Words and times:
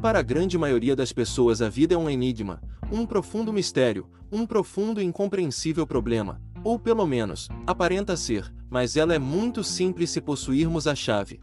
Para 0.00 0.20
a 0.20 0.22
grande 0.22 0.56
maioria 0.56 0.94
das 0.94 1.12
pessoas, 1.12 1.60
a 1.60 1.68
vida 1.68 1.92
é 1.92 1.98
um 1.98 2.08
enigma, 2.08 2.62
um 2.92 3.04
profundo 3.04 3.52
mistério, 3.52 4.06
um 4.30 4.46
profundo 4.46 5.00
e 5.00 5.04
incompreensível 5.04 5.84
problema, 5.84 6.40
ou 6.62 6.78
pelo 6.78 7.04
menos, 7.04 7.48
aparenta 7.66 8.16
ser, 8.16 8.54
mas 8.70 8.96
ela 8.96 9.12
é 9.12 9.18
muito 9.18 9.64
simples 9.64 10.10
se 10.10 10.20
possuirmos 10.20 10.86
a 10.86 10.94
chave. 10.94 11.40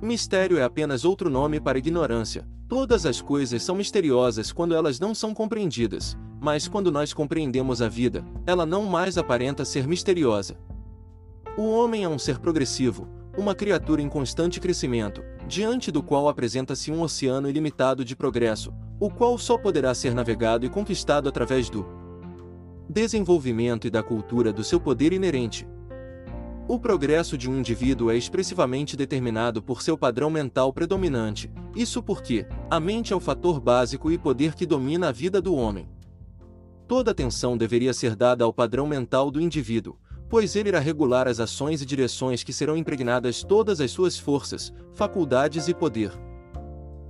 Mistério 0.00 0.56
é 0.56 0.62
apenas 0.62 1.04
outro 1.04 1.28
nome 1.28 1.58
para 1.58 1.78
ignorância. 1.78 2.46
Todas 2.68 3.04
as 3.04 3.20
coisas 3.20 3.60
são 3.60 3.74
misteriosas 3.74 4.52
quando 4.52 4.72
elas 4.72 5.00
não 5.00 5.12
são 5.12 5.34
compreendidas, 5.34 6.16
mas 6.40 6.68
quando 6.68 6.92
nós 6.92 7.12
compreendemos 7.12 7.82
a 7.82 7.88
vida, 7.88 8.24
ela 8.46 8.64
não 8.64 8.84
mais 8.84 9.18
aparenta 9.18 9.64
ser 9.64 9.88
misteriosa. 9.88 10.56
O 11.56 11.62
homem 11.62 12.04
é 12.04 12.08
um 12.08 12.20
ser 12.20 12.38
progressivo, 12.38 13.08
uma 13.36 13.52
criatura 13.52 14.00
em 14.00 14.08
constante 14.08 14.60
crescimento, 14.60 15.24
diante 15.48 15.90
do 15.90 16.02
qual 16.02 16.28
apresenta-se 16.28 16.92
um 16.92 17.00
oceano 17.00 17.48
ilimitado 17.48 18.04
de 18.04 18.14
progresso, 18.14 18.72
o 19.00 19.10
qual 19.10 19.38
só 19.38 19.56
poderá 19.56 19.94
ser 19.94 20.14
navegado 20.14 20.66
e 20.66 20.68
conquistado 20.68 21.28
através 21.28 21.70
do 21.70 21.86
desenvolvimento 22.88 23.86
e 23.86 23.90
da 23.90 24.02
cultura 24.02 24.52
do 24.52 24.62
seu 24.62 24.78
poder 24.78 25.12
inerente, 25.12 25.66
o 26.68 26.78
progresso 26.78 27.38
de 27.38 27.48
um 27.48 27.58
indivíduo 27.58 28.10
é 28.10 28.16
expressivamente 28.18 28.94
determinado 28.94 29.62
por 29.62 29.80
seu 29.80 29.96
padrão 29.96 30.28
mental 30.28 30.70
predominante, 30.70 31.50
isso 31.74 32.02
porque 32.02 32.46
a 32.70 32.78
mente 32.78 33.10
é 33.10 33.16
o 33.16 33.20
fator 33.20 33.58
básico 33.58 34.12
e 34.12 34.18
poder 34.18 34.54
que 34.54 34.66
domina 34.66 35.08
a 35.08 35.12
vida 35.12 35.40
do 35.40 35.54
homem. 35.54 35.88
Toda 36.86 37.10
atenção 37.10 37.56
deveria 37.56 37.94
ser 37.94 38.14
dada 38.14 38.44
ao 38.44 38.52
padrão 38.52 38.86
mental 38.86 39.30
do 39.30 39.40
indivíduo, 39.40 39.96
pois 40.28 40.54
ele 40.54 40.68
irá 40.68 40.78
regular 40.78 41.26
as 41.26 41.40
ações 41.40 41.80
e 41.80 41.86
direções 41.86 42.42
que 42.42 42.52
serão 42.52 42.76
impregnadas 42.76 43.42
todas 43.42 43.80
as 43.80 43.90
suas 43.90 44.18
forças, 44.18 44.72
faculdades 44.94 45.68
e 45.68 45.74
poder. 45.74 46.12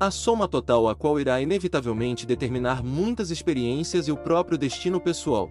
A 0.00 0.10
soma 0.10 0.46
total 0.46 0.88
a 0.88 0.94
qual 0.94 1.18
irá 1.18 1.40
inevitavelmente 1.40 2.24
determinar 2.24 2.84
muitas 2.84 3.30
experiências 3.30 4.06
e 4.06 4.12
o 4.12 4.16
próprio 4.16 4.56
destino 4.56 5.00
pessoal. 5.00 5.50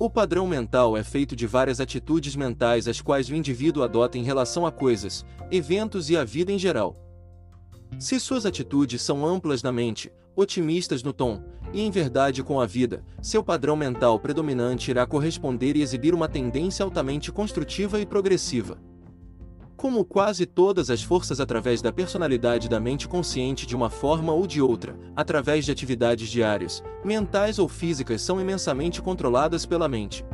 O 0.00 0.10
padrão 0.10 0.46
mental 0.46 0.96
é 0.96 1.04
feito 1.04 1.36
de 1.36 1.46
várias 1.46 1.80
atitudes 1.80 2.34
mentais 2.34 2.88
as 2.88 3.00
quais 3.00 3.30
o 3.30 3.34
indivíduo 3.34 3.82
adota 3.82 4.18
em 4.18 4.24
relação 4.24 4.66
a 4.66 4.72
coisas, 4.72 5.24
eventos 5.50 6.10
e 6.10 6.16
a 6.16 6.24
vida 6.24 6.50
em 6.50 6.58
geral. 6.58 6.96
Se 7.98 8.18
suas 8.18 8.44
atitudes 8.44 9.00
são 9.00 9.24
amplas 9.24 9.62
na 9.62 9.72
mente, 9.72 10.12
otimistas 10.34 11.02
no 11.02 11.12
tom, 11.12 11.42
e 11.76 11.82
em 11.82 11.90
verdade 11.90 12.42
com 12.42 12.58
a 12.58 12.64
vida, 12.64 13.04
seu 13.20 13.44
padrão 13.44 13.76
mental 13.76 14.18
predominante 14.18 14.90
irá 14.90 15.04
corresponder 15.04 15.76
e 15.76 15.82
exibir 15.82 16.14
uma 16.14 16.26
tendência 16.26 16.82
altamente 16.82 17.30
construtiva 17.30 18.00
e 18.00 18.06
progressiva. 18.06 18.78
Como 19.76 20.02
quase 20.02 20.46
todas 20.46 20.88
as 20.88 21.02
forças 21.02 21.38
através 21.38 21.82
da 21.82 21.92
personalidade 21.92 22.66
da 22.66 22.80
mente 22.80 23.06
consciente 23.06 23.66
de 23.66 23.76
uma 23.76 23.90
forma 23.90 24.32
ou 24.32 24.46
de 24.46 24.62
outra, 24.62 24.98
através 25.14 25.66
de 25.66 25.70
atividades 25.70 26.30
diárias, 26.30 26.82
mentais 27.04 27.58
ou 27.58 27.68
físicas 27.68 28.22
são 28.22 28.40
imensamente 28.40 29.02
controladas 29.02 29.66
pela 29.66 29.86
mente. 29.86 30.24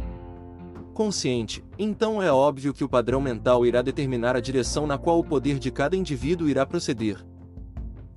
Consciente, 0.95 1.65
então 1.77 2.23
é 2.23 2.31
óbvio 2.31 2.73
que 2.73 2.85
o 2.85 2.89
padrão 2.89 3.21
mental 3.21 3.67
irá 3.67 3.83
determinar 3.83 4.37
a 4.37 4.41
direção 4.41 4.87
na 4.87 4.97
qual 4.97 5.19
o 5.19 5.25
poder 5.25 5.59
de 5.59 5.73
cada 5.73 5.97
indivíduo 5.97 6.49
irá 6.49 6.65
proceder. 6.65 7.19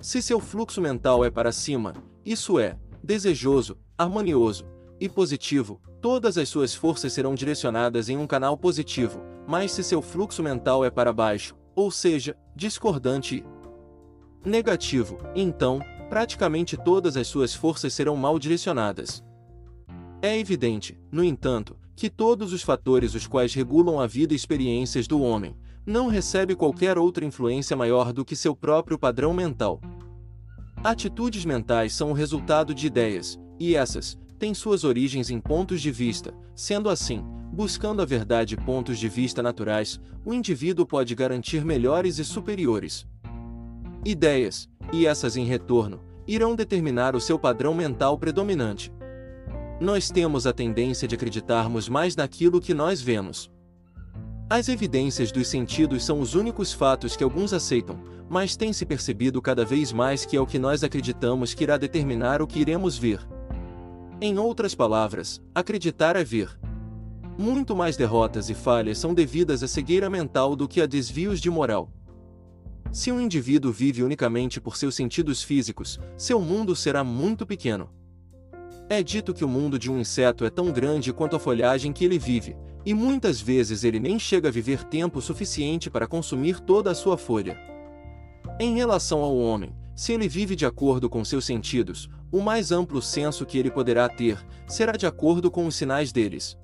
Se 0.00 0.22
seu 0.22 0.38
fluxo 0.38 0.80
mental 0.80 1.24
é 1.24 1.30
para 1.30 1.50
cima, 1.50 1.92
isso 2.24 2.60
é, 2.60 2.76
desejoso, 3.06 3.78
harmonioso 3.96 4.66
e 5.00 5.08
positivo, 5.08 5.80
todas 6.02 6.36
as 6.36 6.48
suas 6.48 6.74
forças 6.74 7.12
serão 7.12 7.36
direcionadas 7.36 8.08
em 8.08 8.18
um 8.18 8.26
canal 8.26 8.58
positivo, 8.58 9.22
mas 9.46 9.70
se 9.70 9.84
seu 9.84 10.02
fluxo 10.02 10.42
mental 10.42 10.84
é 10.84 10.90
para 10.90 11.12
baixo, 11.12 11.54
ou 11.74 11.88
seja, 11.90 12.36
discordante 12.54 13.44
e 14.44 14.48
negativo, 14.48 15.18
então, 15.36 15.80
praticamente 16.08 16.76
todas 16.76 17.16
as 17.16 17.28
suas 17.28 17.54
forças 17.54 17.94
serão 17.94 18.16
mal 18.16 18.38
direcionadas. 18.40 19.22
É 20.20 20.36
evidente, 20.36 20.98
no 21.12 21.22
entanto, 21.22 21.76
que 21.94 22.10
todos 22.10 22.52
os 22.52 22.62
fatores 22.62 23.14
os 23.14 23.26
quais 23.26 23.54
regulam 23.54 24.00
a 24.00 24.06
vida 24.06 24.32
e 24.32 24.36
experiências 24.36 25.06
do 25.06 25.22
homem 25.22 25.56
não 25.86 26.08
recebe 26.08 26.56
qualquer 26.56 26.98
outra 26.98 27.24
influência 27.24 27.76
maior 27.76 28.12
do 28.12 28.24
que 28.24 28.34
seu 28.34 28.56
próprio 28.56 28.98
padrão 28.98 29.32
mental. 29.32 29.80
Atitudes 30.86 31.44
mentais 31.44 31.92
são 31.92 32.10
o 32.10 32.14
resultado 32.14 32.72
de 32.72 32.86
ideias, 32.86 33.36
e 33.58 33.74
essas 33.74 34.16
têm 34.38 34.54
suas 34.54 34.84
origens 34.84 35.30
em 35.30 35.40
pontos 35.40 35.82
de 35.82 35.90
vista, 35.90 36.32
sendo 36.54 36.88
assim, 36.88 37.24
Buscando 37.52 38.02
a 38.02 38.04
verdade 38.04 38.54
e 38.54 38.56
pontos 38.56 38.96
de 38.96 39.08
vista 39.08 39.42
naturais, 39.42 39.98
o 40.24 40.32
indivíduo 40.32 40.86
pode 40.86 41.12
garantir 41.16 41.64
melhores 41.64 42.20
e 42.20 42.24
superiores 42.24 43.04
ideias, 44.04 44.68
e 44.92 45.08
essas 45.08 45.36
em 45.36 45.44
retorno, 45.44 46.00
irão 46.24 46.54
determinar 46.54 47.16
o 47.16 47.20
seu 47.20 47.36
padrão 47.36 47.74
mental 47.74 48.16
predominante. 48.16 48.92
Nós 49.80 50.08
temos 50.08 50.46
a 50.46 50.52
tendência 50.52 51.08
de 51.08 51.16
acreditarmos 51.16 51.88
mais 51.88 52.14
naquilo 52.14 52.60
que 52.60 52.72
nós 52.72 53.02
vemos. 53.02 53.50
As 54.48 54.68
evidências 54.68 55.32
dos 55.32 55.48
sentidos 55.48 56.04
são 56.04 56.20
os 56.20 56.36
únicos 56.36 56.72
fatos 56.72 57.16
que 57.16 57.24
alguns 57.24 57.52
aceitam, 57.52 57.98
mas 58.28 58.54
tem-se 58.54 58.86
percebido 58.86 59.42
cada 59.42 59.64
vez 59.64 59.92
mais 59.92 60.24
que 60.24 60.36
é 60.36 60.40
o 60.40 60.46
que 60.46 60.56
nós 60.56 60.84
acreditamos 60.84 61.52
que 61.52 61.64
irá 61.64 61.76
determinar 61.76 62.40
o 62.40 62.46
que 62.46 62.60
iremos 62.60 62.96
ver. 62.96 63.26
Em 64.20 64.38
outras 64.38 64.72
palavras, 64.72 65.42
acreditar 65.52 66.14
é 66.14 66.22
ver. 66.22 66.56
Muito 67.36 67.74
mais 67.74 67.96
derrotas 67.96 68.48
e 68.48 68.54
falhas 68.54 68.98
são 68.98 69.12
devidas 69.12 69.64
à 69.64 69.68
cegueira 69.68 70.08
mental 70.08 70.54
do 70.54 70.68
que 70.68 70.80
a 70.80 70.86
desvios 70.86 71.40
de 71.40 71.50
moral. 71.50 71.90
Se 72.92 73.10
um 73.10 73.20
indivíduo 73.20 73.72
vive 73.72 74.04
unicamente 74.04 74.60
por 74.60 74.76
seus 74.76 74.94
sentidos 74.94 75.42
físicos, 75.42 75.98
seu 76.16 76.40
mundo 76.40 76.76
será 76.76 77.02
muito 77.02 77.44
pequeno. 77.44 77.90
É 78.88 79.02
dito 79.02 79.34
que 79.34 79.44
o 79.44 79.48
mundo 79.48 79.76
de 79.76 79.90
um 79.90 79.98
inseto 79.98 80.44
é 80.44 80.50
tão 80.50 80.70
grande 80.70 81.12
quanto 81.12 81.34
a 81.34 81.40
folhagem 81.40 81.92
que 81.92 82.04
ele 82.04 82.16
vive, 82.16 82.56
e 82.86 82.94
muitas 82.94 83.40
vezes 83.40 83.82
ele 83.82 83.98
nem 83.98 84.16
chega 84.16 84.48
a 84.48 84.52
viver 84.52 84.84
tempo 84.84 85.20
suficiente 85.20 85.90
para 85.90 86.06
consumir 86.06 86.60
toda 86.60 86.92
a 86.92 86.94
sua 86.94 87.18
folha. 87.18 87.58
Em 88.60 88.76
relação 88.76 89.18
ao 89.22 89.36
homem, 89.36 89.74
se 89.96 90.12
ele 90.12 90.28
vive 90.28 90.54
de 90.54 90.64
acordo 90.64 91.10
com 91.10 91.24
seus 91.24 91.44
sentidos, 91.44 92.08
o 92.30 92.40
mais 92.40 92.70
amplo 92.70 93.02
senso 93.02 93.44
que 93.44 93.58
ele 93.58 93.72
poderá 93.72 94.08
ter 94.08 94.38
será 94.68 94.92
de 94.92 95.04
acordo 95.04 95.50
com 95.50 95.66
os 95.66 95.74
sinais 95.74 96.12
deles. 96.12 96.56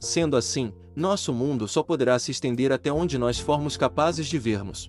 Sendo 0.00 0.34
assim, 0.34 0.72
nosso 0.96 1.30
mundo 1.32 1.68
só 1.68 1.82
poderá 1.82 2.18
se 2.18 2.30
estender 2.30 2.72
até 2.72 2.90
onde 2.90 3.18
nós 3.18 3.38
formos 3.38 3.76
capazes 3.76 4.26
de 4.26 4.38
vermos. 4.38 4.88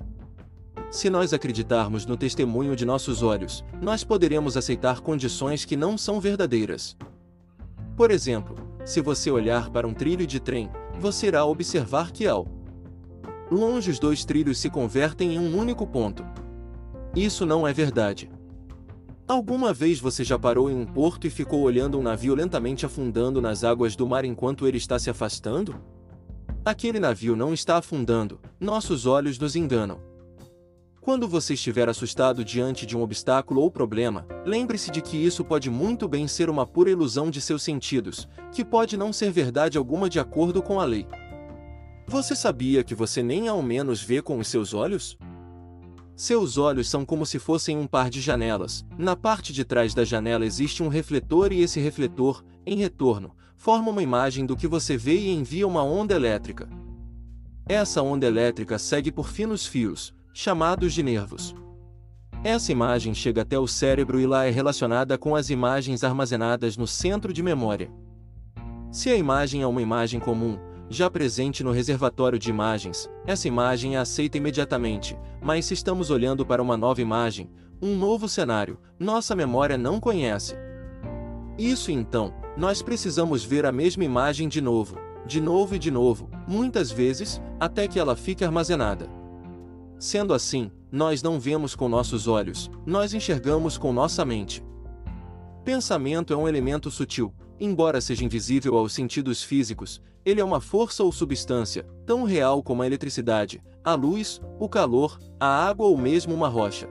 Se 0.89 1.09
nós 1.09 1.33
acreditarmos 1.33 2.05
no 2.05 2.15
testemunho 2.15 2.75
de 2.75 2.85
nossos 2.85 3.21
olhos, 3.21 3.63
nós 3.81 4.05
poderemos 4.05 4.55
aceitar 4.55 5.01
condições 5.01 5.65
que 5.65 5.75
não 5.75 5.97
são 5.97 6.19
verdadeiras. 6.19 6.95
Por 7.97 8.09
exemplo, 8.09 8.55
se 8.89 9.01
você 9.01 9.29
olhar 9.29 9.69
para 9.69 9.87
um 9.87 9.93
trilho 9.93 10.25
de 10.25 10.39
trem, 10.39 10.67
você 10.99 11.27
irá 11.27 11.45
observar 11.45 12.11
que 12.11 12.25
ao 12.25 12.47
longe 13.51 13.91
os 13.91 13.99
dois 13.99 14.25
trilhos 14.25 14.57
se 14.57 14.67
convertem 14.67 15.35
em 15.35 15.37
um 15.37 15.55
único 15.55 15.85
ponto. 15.85 16.25
Isso 17.15 17.45
não 17.45 17.67
é 17.67 17.71
verdade. 17.71 18.31
Alguma 19.27 19.71
vez 19.71 19.99
você 19.99 20.23
já 20.23 20.39
parou 20.39 20.71
em 20.71 20.73
um 20.73 20.87
porto 20.87 21.27
e 21.27 21.29
ficou 21.29 21.61
olhando 21.61 21.99
um 21.99 22.01
navio 22.01 22.33
lentamente 22.33 22.83
afundando 22.83 23.39
nas 23.39 23.63
águas 23.63 23.95
do 23.95 24.07
mar 24.07 24.25
enquanto 24.25 24.65
ele 24.65 24.79
está 24.79 24.97
se 24.97 25.07
afastando? 25.07 25.75
Aquele 26.65 26.99
navio 26.99 27.35
não 27.35 27.53
está 27.53 27.77
afundando, 27.77 28.39
nossos 28.59 29.05
olhos 29.05 29.37
nos 29.37 29.55
enganam. 29.55 30.08
Quando 31.01 31.29
você 31.29 31.53
estiver 31.53 31.87
assustado 31.87 32.43
diante 32.43 32.85
de 32.85 32.95
um 32.95 33.01
obstáculo 33.01 33.61
ou 33.61 33.71
problema, 33.71 34.27
lembre-se 34.45 34.91
de 34.91 35.01
que 35.01 35.15
isso 35.15 35.45
pode 35.45 35.69
muito 35.69 36.09
bem 36.09 36.27
ser 36.27 36.49
uma 36.49 36.67
pura 36.67 36.91
ilusão 36.91 37.31
de 37.31 37.39
seus 37.39 37.63
sentidos, 37.63 38.27
que 38.51 38.65
pode 38.65 38.97
não 38.97 39.13
ser 39.13 39.31
verdade 39.31 39.77
alguma 39.77 40.09
de 40.09 40.19
acordo 40.19 40.61
com 40.61 40.77
a 40.79 40.83
lei. 40.83 41.07
Você 42.05 42.35
sabia 42.35 42.83
que 42.83 42.93
você 42.93 43.23
nem 43.23 43.47
ao 43.47 43.61
menos 43.61 44.03
vê 44.03 44.21
com 44.21 44.39
os 44.39 44.49
seus 44.49 44.73
olhos? 44.73 45.17
Seus 46.17 46.57
olhos 46.57 46.89
são 46.89 47.05
como 47.05 47.25
se 47.25 47.39
fossem 47.39 47.77
um 47.77 47.87
par 47.87 48.09
de 48.09 48.19
janelas. 48.19 48.85
Na 48.97 49.15
parte 49.15 49.53
de 49.53 49.63
trás 49.63 49.93
da 49.93 50.03
janela 50.03 50.45
existe 50.45 50.83
um 50.83 50.89
refletor 50.89 51.53
e 51.53 51.61
esse 51.61 51.79
refletor, 51.79 52.43
em 52.65 52.75
retorno, 52.75 53.33
forma 53.55 53.89
uma 53.89 54.03
imagem 54.03 54.45
do 54.45 54.55
que 54.55 54.67
você 54.67 54.97
vê 54.97 55.17
e 55.17 55.29
envia 55.29 55.65
uma 55.65 55.81
onda 55.81 56.13
elétrica. 56.13 56.67
Essa 57.65 58.01
onda 58.01 58.25
elétrica 58.25 58.77
segue 58.77 59.11
por 59.11 59.29
finos 59.29 59.65
fios, 59.65 60.13
chamados 60.41 60.93
de 60.93 61.03
nervos. 61.03 61.53
Essa 62.45 62.71
imagem 62.71 63.13
chega 63.13 63.41
até 63.41 63.59
o 63.59 63.67
cérebro 63.67 64.21
e 64.21 64.25
lá 64.25 64.45
é 64.45 64.49
relacionada 64.49 65.17
com 65.17 65.35
as 65.35 65.49
imagens 65.49 66.01
armazenadas 66.01 66.77
no 66.77 66.87
centro 66.87 67.33
de 67.33 67.43
memória. 67.43 67.91
Se 68.89 69.09
a 69.09 69.17
imagem 69.17 69.63
é 69.63 69.67
uma 69.67 69.81
imagem 69.81 70.17
comum, 70.17 70.57
já 70.89 71.09
presente 71.09 71.61
no 71.61 71.73
reservatório 71.73 72.39
de 72.39 72.49
imagens, 72.49 73.09
essa 73.27 73.49
imagem 73.49 73.97
é 73.97 73.99
aceita 73.99 74.37
imediatamente, 74.37 75.19
mas 75.41 75.65
se 75.65 75.73
estamos 75.73 76.09
olhando 76.09 76.45
para 76.45 76.63
uma 76.63 76.77
nova 76.77 77.01
imagem, 77.01 77.51
um 77.81 77.97
novo 77.97 78.29
cenário, 78.29 78.79
nossa 78.97 79.35
memória 79.35 79.77
não 79.77 79.99
conhece. 79.99 80.55
Isso 81.57 81.91
então, 81.91 82.33
nós 82.55 82.81
precisamos 82.81 83.43
ver 83.43 83.65
a 83.65 83.73
mesma 83.73 84.05
imagem 84.05 84.47
de 84.47 84.61
novo, 84.61 84.97
de 85.25 85.41
novo 85.41 85.75
e 85.75 85.79
de 85.79 85.91
novo, 85.91 86.29
muitas 86.47 86.89
vezes, 86.89 87.41
até 87.59 87.89
que 87.89 87.99
ela 87.99 88.15
fique 88.15 88.45
armazenada. 88.45 89.18
Sendo 89.99 90.33
assim, 90.33 90.71
nós 90.89 91.21
não 91.21 91.37
vemos 91.37 91.75
com 91.75 91.89
nossos 91.89 92.25
olhos, 92.25 92.71
nós 92.85 93.13
enxergamos 93.13 93.77
com 93.77 93.91
nossa 93.91 94.23
mente. 94.23 94.63
Pensamento 95.65 96.31
é 96.31 96.37
um 96.37 96.47
elemento 96.47 96.89
sutil, 96.89 97.33
embora 97.59 97.99
seja 97.99 98.23
invisível 98.23 98.77
aos 98.77 98.93
sentidos 98.93 99.43
físicos, 99.43 100.01
ele 100.25 100.39
é 100.39 100.43
uma 100.43 100.61
força 100.61 101.03
ou 101.03 101.11
substância, 101.11 101.83
tão 102.05 102.23
real 102.23 102.63
como 102.63 102.81
a 102.81 102.87
eletricidade, 102.87 103.61
a 103.83 103.93
luz, 103.93 104.39
o 104.57 104.69
calor, 104.69 105.19
a 105.37 105.67
água 105.67 105.85
ou 105.85 105.97
mesmo 105.97 106.33
uma 106.33 106.47
rocha. 106.47 106.87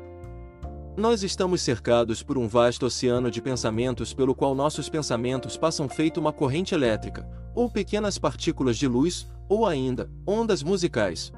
Nós 0.94 1.22
estamos 1.22 1.62
cercados 1.62 2.22
por 2.22 2.36
um 2.36 2.46
vasto 2.46 2.84
oceano 2.84 3.30
de 3.30 3.40
pensamentos 3.40 4.12
pelo 4.12 4.34
qual 4.34 4.54
nossos 4.54 4.88
pensamentos 4.90 5.56
passam 5.56 5.88
feito 5.88 6.20
uma 6.20 6.32
corrente 6.32 6.74
elétrica, 6.74 7.26
ou 7.54 7.70
pequenas 7.70 8.18
partículas 8.18 8.76
de 8.76 8.86
luz, 8.86 9.26
ou 9.48 9.64
ainda, 9.64 10.10
ondas 10.26 10.62
musicais. 10.62 11.32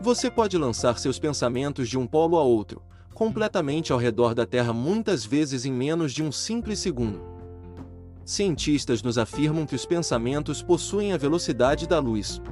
Você 0.00 0.30
pode 0.30 0.58
lançar 0.58 0.98
seus 0.98 1.18
pensamentos 1.18 1.88
de 1.88 1.98
um 1.98 2.06
polo 2.06 2.36
a 2.36 2.42
outro, 2.42 2.82
completamente 3.14 3.92
ao 3.92 3.98
redor 3.98 4.34
da 4.34 4.44
Terra 4.44 4.72
muitas 4.72 5.24
vezes 5.24 5.64
em 5.64 5.72
menos 5.72 6.12
de 6.12 6.22
um 6.22 6.30
simples 6.30 6.80
segundo. 6.80 7.22
Cientistas 8.22 9.02
nos 9.02 9.16
afirmam 9.16 9.64
que 9.64 9.74
os 9.74 9.86
pensamentos 9.86 10.60
possuem 10.62 11.12
a 11.12 11.16
velocidade 11.16 11.88
da 11.88 11.98
luz. 11.98 12.42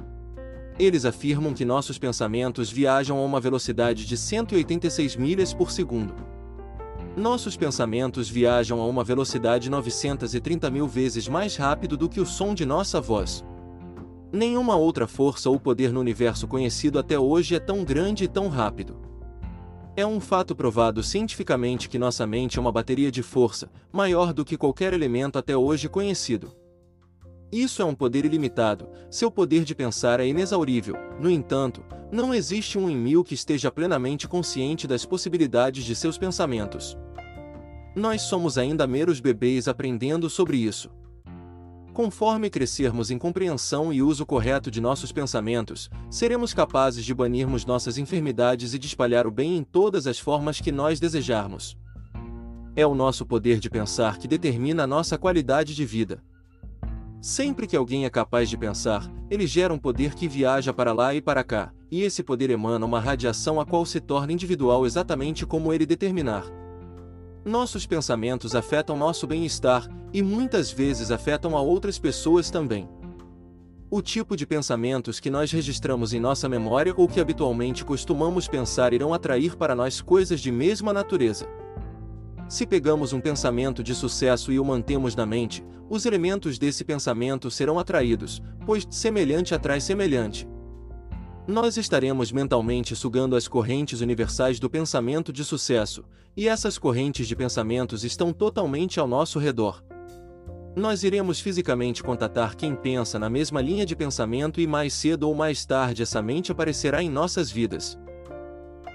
Eles 0.79 1.05
afirmam 1.05 1.53
que 1.53 1.63
nossos 1.63 1.99
pensamentos 1.99 2.71
viajam 2.71 3.19
a 3.19 3.23
uma 3.23 3.39
velocidade 3.39 4.05
de 4.05 4.17
186 4.17 5.15
milhas 5.15 5.53
por 5.53 5.69
segundo. 5.69 6.15
Nossos 7.15 7.55
pensamentos 7.55 8.27
viajam 8.27 8.81
a 8.81 8.87
uma 8.87 9.03
velocidade 9.03 9.69
930 9.69 10.69
mil 10.71 10.87
vezes 10.87 11.27
mais 11.27 11.55
rápido 11.55 11.95
do 11.95 12.09
que 12.09 12.19
o 12.19 12.25
som 12.25 12.55
de 12.55 12.65
nossa 12.65 12.99
voz. 12.99 13.45
Nenhuma 14.31 14.75
outra 14.75 15.07
força 15.07 15.49
ou 15.49 15.59
poder 15.59 15.91
no 15.93 15.99
universo 15.99 16.47
conhecido 16.47 16.99
até 16.99 17.17
hoje 17.17 17.55
é 17.55 17.59
tão 17.59 17.83
grande 17.83 18.25
e 18.25 18.27
tão 18.27 18.47
rápido. 18.47 18.97
É 19.95 20.05
um 20.05 20.19
fato 20.19 20.53
provado 20.53 21.01
cientificamente 21.01 21.87
que 21.87 21.97
nossa 21.97 22.27
mente 22.27 22.57
é 22.57 22.61
uma 22.61 22.71
bateria 22.71 23.09
de 23.09 23.23
força, 23.23 23.71
maior 23.93 24.33
do 24.33 24.43
que 24.43 24.57
qualquer 24.57 24.93
elemento 24.93 25.39
até 25.39 25.55
hoje 25.55 25.87
conhecido. 25.87 26.51
Isso 27.49 27.81
é 27.81 27.85
um 27.85 27.95
poder 27.95 28.25
ilimitado, 28.25 28.89
seu 29.09 29.31
poder 29.31 29.63
de 29.63 29.73
pensar 29.73 30.19
é 30.19 30.27
inexaurível, 30.27 30.95
no 31.21 31.29
entanto, 31.29 31.81
não 32.11 32.33
existe 32.33 32.77
um 32.77 32.89
em 32.89 32.97
mil 32.97 33.23
que 33.23 33.33
esteja 33.33 33.71
plenamente 33.71 34.27
consciente 34.27 34.85
das 34.85 35.05
possibilidades 35.05 35.85
de 35.85 35.95
seus 35.95 36.17
pensamentos. 36.17 36.97
Nós 37.95 38.23
somos 38.23 38.57
ainda 38.57 38.85
meros 38.85 39.21
bebês 39.21 39.69
aprendendo 39.69 40.29
sobre 40.29 40.57
isso. 40.57 40.91
Conforme 41.95 42.49
crescermos 42.49 43.09
em 43.09 43.17
compreensão 43.17 43.93
e 43.93 44.01
uso 44.01 44.25
correto 44.25 44.69
de 44.69 44.81
nossos 44.81 45.13
pensamentos, 45.13 45.89
seremos 46.09 46.53
capazes 46.53 47.05
de 47.05 47.13
banirmos 47.13 47.65
nossas 47.65 47.97
enfermidades 47.97 48.73
e 48.73 48.77
de 48.77 48.85
espalhar 48.85 49.25
o 49.25 49.31
bem 49.31 49.55
em 49.55 49.63
todas 49.63 50.05
as 50.05 50.19
formas 50.19 50.59
que 50.59 50.73
nós 50.73 50.99
desejarmos. 50.99 51.77
É 52.75 52.85
o 52.85 52.93
nosso 52.93 53.25
poder 53.25 53.61
de 53.61 53.69
pensar 53.69 54.17
que 54.17 54.27
determina 54.27 54.83
a 54.83 54.87
nossa 54.87 55.17
qualidade 55.17 55.73
de 55.73 55.85
vida. 55.85 56.21
Sempre 57.21 57.65
que 57.65 57.77
alguém 57.77 58.03
é 58.03 58.09
capaz 58.09 58.49
de 58.49 58.57
pensar, 58.57 59.09
ele 59.31 59.47
gera 59.47 59.73
um 59.73 59.79
poder 59.79 60.15
que 60.15 60.27
viaja 60.27 60.73
para 60.73 60.91
lá 60.91 61.15
e 61.15 61.21
para 61.21 61.45
cá, 61.45 61.71
e 61.89 62.01
esse 62.01 62.21
poder 62.21 62.49
emana 62.49 62.85
uma 62.85 62.99
radiação 62.99 63.57
a 63.57 63.65
qual 63.65 63.85
se 63.85 64.01
torna 64.01 64.33
individual 64.33 64.85
exatamente 64.85 65.45
como 65.45 65.71
ele 65.71 65.85
determinar. 65.85 66.43
Nossos 67.45 67.85
pensamentos 67.85 68.55
afetam 68.55 68.97
nosso 68.97 69.27
bem-estar, 69.27 69.87
e 70.11 70.23
muitas 70.23 70.71
vezes 70.71 71.11
afetam 71.11 71.55
a 71.55 71.61
outras 71.61 71.99
pessoas 71.99 72.49
também. 72.49 72.89
O 73.87 74.01
tipo 74.01 74.35
de 74.35 74.47
pensamentos 74.47 75.19
que 75.19 75.29
nós 75.29 75.51
registramos 75.51 76.11
em 76.11 76.19
nossa 76.19 76.49
memória 76.49 76.91
ou 76.97 77.07
que 77.07 77.19
habitualmente 77.19 77.85
costumamos 77.85 78.47
pensar 78.47 78.93
irão 78.93 79.13
atrair 79.13 79.55
para 79.55 79.75
nós 79.75 80.01
coisas 80.01 80.41
de 80.41 80.51
mesma 80.51 80.91
natureza. 80.91 81.47
Se 82.49 82.65
pegamos 82.65 83.13
um 83.13 83.21
pensamento 83.21 83.83
de 83.83 83.93
sucesso 83.93 84.51
e 84.51 84.59
o 84.59 84.65
mantemos 84.65 85.15
na 85.15 85.25
mente, 85.27 85.63
os 85.87 86.07
elementos 86.07 86.57
desse 86.57 86.83
pensamento 86.83 87.51
serão 87.51 87.77
atraídos, 87.77 88.41
pois 88.65 88.87
semelhante 88.89 89.53
atrai 89.53 89.79
semelhante. 89.79 90.47
Nós 91.47 91.77
estaremos 91.77 92.31
mentalmente 92.31 92.95
sugando 92.95 93.35
as 93.35 93.47
correntes 93.47 94.01
universais 94.01 94.59
do 94.59 94.67
pensamento 94.67 95.31
de 95.31 95.43
sucesso, 95.43 96.03
e 96.35 96.47
essas 96.47 96.79
correntes 96.79 97.27
de 97.27 97.35
pensamentos 97.35 98.03
estão 98.03 98.33
totalmente 98.33 98.99
ao 98.99 99.07
nosso 99.07 99.37
redor. 99.37 99.83
Nós 100.75 101.03
iremos 101.03 101.39
fisicamente 101.39 102.01
contatar 102.01 102.55
quem 102.55 102.75
pensa 102.75 103.19
na 103.19 103.29
mesma 103.29 103.61
linha 103.61 103.85
de 103.85 103.95
pensamento 103.95 104.59
e 104.59 104.65
mais 104.65 104.91
cedo 104.93 105.29
ou 105.29 105.35
mais 105.35 105.63
tarde 105.65 106.01
essa 106.01 106.19
mente 106.19 106.51
aparecerá 106.51 107.03
em 107.03 107.09
nossas 107.09 107.51
vidas. 107.51 107.97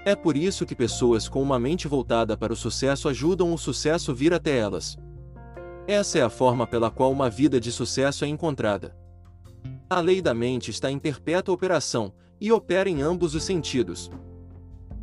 É 0.05 0.13
por 0.13 0.35
isso 0.35 0.65
que 0.65 0.75
pessoas 0.75 1.29
com 1.29 1.41
uma 1.41 1.57
mente 1.57 1.87
voltada 1.87 2.35
para 2.35 2.51
o 2.51 2.55
sucesso 2.55 3.07
ajudam 3.07 3.53
o 3.53 3.57
sucesso 3.57 4.13
vir 4.13 4.33
até 4.33 4.57
elas. 4.57 4.97
Essa 5.87 6.19
é 6.19 6.21
a 6.21 6.29
forma 6.29 6.67
pela 6.67 6.91
qual 6.91 7.11
uma 7.11 7.29
vida 7.29 7.61
de 7.61 7.71
sucesso 7.71 8.25
é 8.25 8.27
encontrada. 8.27 8.93
A 9.89 10.01
lei 10.01 10.21
da 10.21 10.33
mente 10.33 10.69
está 10.69 10.91
em 10.91 10.99
perpétua 10.99 11.53
operação, 11.53 12.13
e 12.41 12.51
opera 12.51 12.89
em 12.89 13.03
ambos 13.03 13.35
os 13.35 13.43
sentidos. 13.43 14.09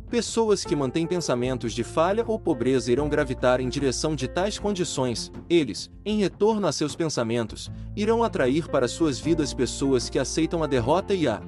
Pessoas 0.09 0.65
que 0.65 0.75
mantêm 0.75 1.07
pensamentos 1.07 1.71
de 1.71 1.83
falha 1.83 2.25
ou 2.27 2.39
pobreza 2.39 2.91
irão 2.91 3.07
gravitar 3.07 3.61
em 3.61 3.69
direção 3.69 4.15
de 4.15 4.27
tais 4.27 4.59
condições, 4.59 5.31
eles, 5.47 5.89
em 6.03 6.17
retorno 6.17 6.67
a 6.67 6.71
seus 6.71 6.95
pensamentos, 6.95 7.71
irão 7.95 8.23
atrair 8.23 8.67
para 8.67 8.87
suas 8.87 9.19
vidas 9.19 9.53
pessoas 9.53 10.09
que 10.09 10.19
aceitam 10.19 10.63
a 10.63 10.67
derrota 10.67 11.13
e 11.13 11.27
a 11.27 11.41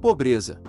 pobreza. 0.00 0.60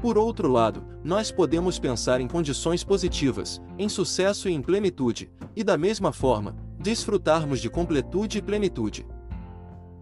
Por 0.00 0.16
outro 0.16 0.48
lado, 0.48 0.84
nós 1.02 1.32
podemos 1.32 1.78
pensar 1.80 2.20
em 2.20 2.28
condições 2.28 2.84
positivas, 2.84 3.60
em 3.76 3.88
sucesso 3.88 4.48
e 4.48 4.52
em 4.52 4.62
plenitude, 4.62 5.32
e 5.56 5.64
da 5.64 5.76
mesma 5.76 6.12
forma, 6.12 6.54
desfrutarmos 6.78 7.58
de 7.58 7.68
completude 7.68 8.38
e 8.38 8.42
plenitude. 8.42 9.04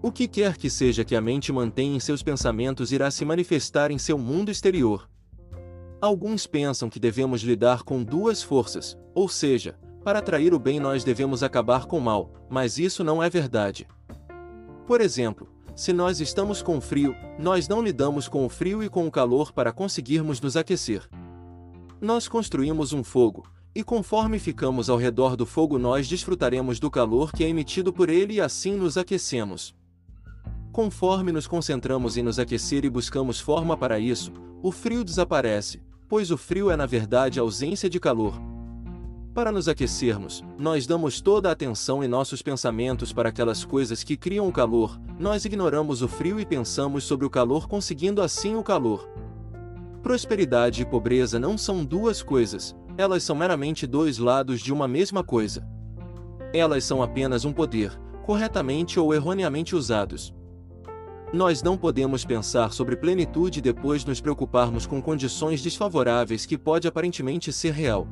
O 0.04 0.10
que 0.10 0.26
quer 0.26 0.56
que 0.56 0.68
seja 0.68 1.04
que 1.04 1.14
a 1.14 1.20
mente 1.20 1.52
mantenha 1.52 1.94
em 1.94 2.00
seus 2.00 2.24
pensamentos 2.24 2.90
irá 2.90 3.08
se 3.08 3.24
manifestar 3.24 3.92
em 3.92 3.98
seu 3.98 4.18
mundo 4.18 4.50
exterior. 4.50 5.08
Alguns 6.00 6.44
pensam 6.44 6.90
que 6.90 6.98
devemos 6.98 7.42
lidar 7.42 7.84
com 7.84 8.02
duas 8.02 8.42
forças, 8.42 8.98
ou 9.14 9.28
seja, 9.28 9.78
para 10.02 10.18
atrair 10.18 10.52
o 10.52 10.58
bem 10.58 10.80
nós 10.80 11.04
devemos 11.04 11.44
acabar 11.44 11.86
com 11.86 11.98
o 11.98 12.00
mal, 12.00 12.32
mas 12.50 12.78
isso 12.78 13.04
não 13.04 13.22
é 13.22 13.30
verdade. 13.30 13.86
Por 14.88 15.00
exemplo, 15.00 15.48
se 15.76 15.92
nós 15.92 16.20
estamos 16.20 16.60
com 16.60 16.80
frio, 16.80 17.14
nós 17.38 17.68
não 17.68 17.80
lidamos 17.80 18.26
com 18.26 18.44
o 18.44 18.48
frio 18.48 18.82
e 18.82 18.88
com 18.88 19.06
o 19.06 19.10
calor 19.10 19.52
para 19.52 19.72
conseguirmos 19.72 20.40
nos 20.40 20.56
aquecer. 20.56 21.08
Nós 22.00 22.26
construímos 22.26 22.92
um 22.92 23.04
fogo, 23.04 23.44
e 23.72 23.84
conforme 23.84 24.40
ficamos 24.40 24.90
ao 24.90 24.98
redor 24.98 25.36
do 25.36 25.46
fogo 25.46 25.78
nós 25.78 26.08
desfrutaremos 26.08 26.80
do 26.80 26.90
calor 26.90 27.30
que 27.30 27.44
é 27.44 27.48
emitido 27.48 27.92
por 27.92 28.08
ele 28.08 28.34
e 28.34 28.40
assim 28.40 28.74
nos 28.74 28.96
aquecemos. 28.96 29.80
Conforme 30.72 31.32
nos 31.32 31.46
concentramos 31.46 32.16
em 32.16 32.22
nos 32.22 32.38
aquecer 32.38 32.82
e 32.82 32.88
buscamos 32.88 33.38
forma 33.38 33.76
para 33.76 33.98
isso, 33.98 34.32
o 34.62 34.72
frio 34.72 35.04
desaparece, 35.04 35.82
pois 36.08 36.30
o 36.30 36.38
frio 36.38 36.70
é 36.70 36.76
na 36.76 36.86
verdade 36.86 37.38
a 37.38 37.42
ausência 37.42 37.90
de 37.90 38.00
calor. 38.00 38.40
Para 39.34 39.52
nos 39.52 39.68
aquecermos, 39.68 40.42
nós 40.58 40.86
damos 40.86 41.20
toda 41.20 41.50
a 41.50 41.52
atenção 41.52 42.02
em 42.02 42.08
nossos 42.08 42.40
pensamentos 42.40 43.12
para 43.12 43.28
aquelas 43.28 43.66
coisas 43.66 44.02
que 44.02 44.16
criam 44.16 44.48
o 44.48 44.52
calor, 44.52 44.98
nós 45.18 45.44
ignoramos 45.44 46.00
o 46.00 46.08
frio 46.08 46.40
e 46.40 46.46
pensamos 46.46 47.04
sobre 47.04 47.26
o 47.26 47.30
calor, 47.30 47.68
conseguindo 47.68 48.22
assim 48.22 48.54
o 48.56 48.62
calor. 48.62 49.06
Prosperidade 50.02 50.80
e 50.80 50.86
pobreza 50.86 51.38
não 51.38 51.58
são 51.58 51.84
duas 51.84 52.22
coisas, 52.22 52.74
elas 52.96 53.22
são 53.22 53.36
meramente 53.36 53.86
dois 53.86 54.16
lados 54.16 54.58
de 54.62 54.72
uma 54.72 54.88
mesma 54.88 55.22
coisa. 55.22 55.68
Elas 56.50 56.84
são 56.84 57.02
apenas 57.02 57.44
um 57.44 57.52
poder, 57.52 57.92
corretamente 58.24 58.98
ou 58.98 59.12
erroneamente 59.12 59.76
usados. 59.76 60.32
Nós 61.32 61.62
não 61.62 61.78
podemos 61.78 62.26
pensar 62.26 62.72
sobre 62.72 62.94
plenitude 62.94 63.62
depois 63.62 64.04
nos 64.04 64.20
preocuparmos 64.20 64.86
com 64.86 65.00
condições 65.00 65.62
desfavoráveis 65.62 66.44
que 66.44 66.58
pode 66.58 66.86
aparentemente 66.86 67.50
ser 67.50 67.72
real. 67.72 68.06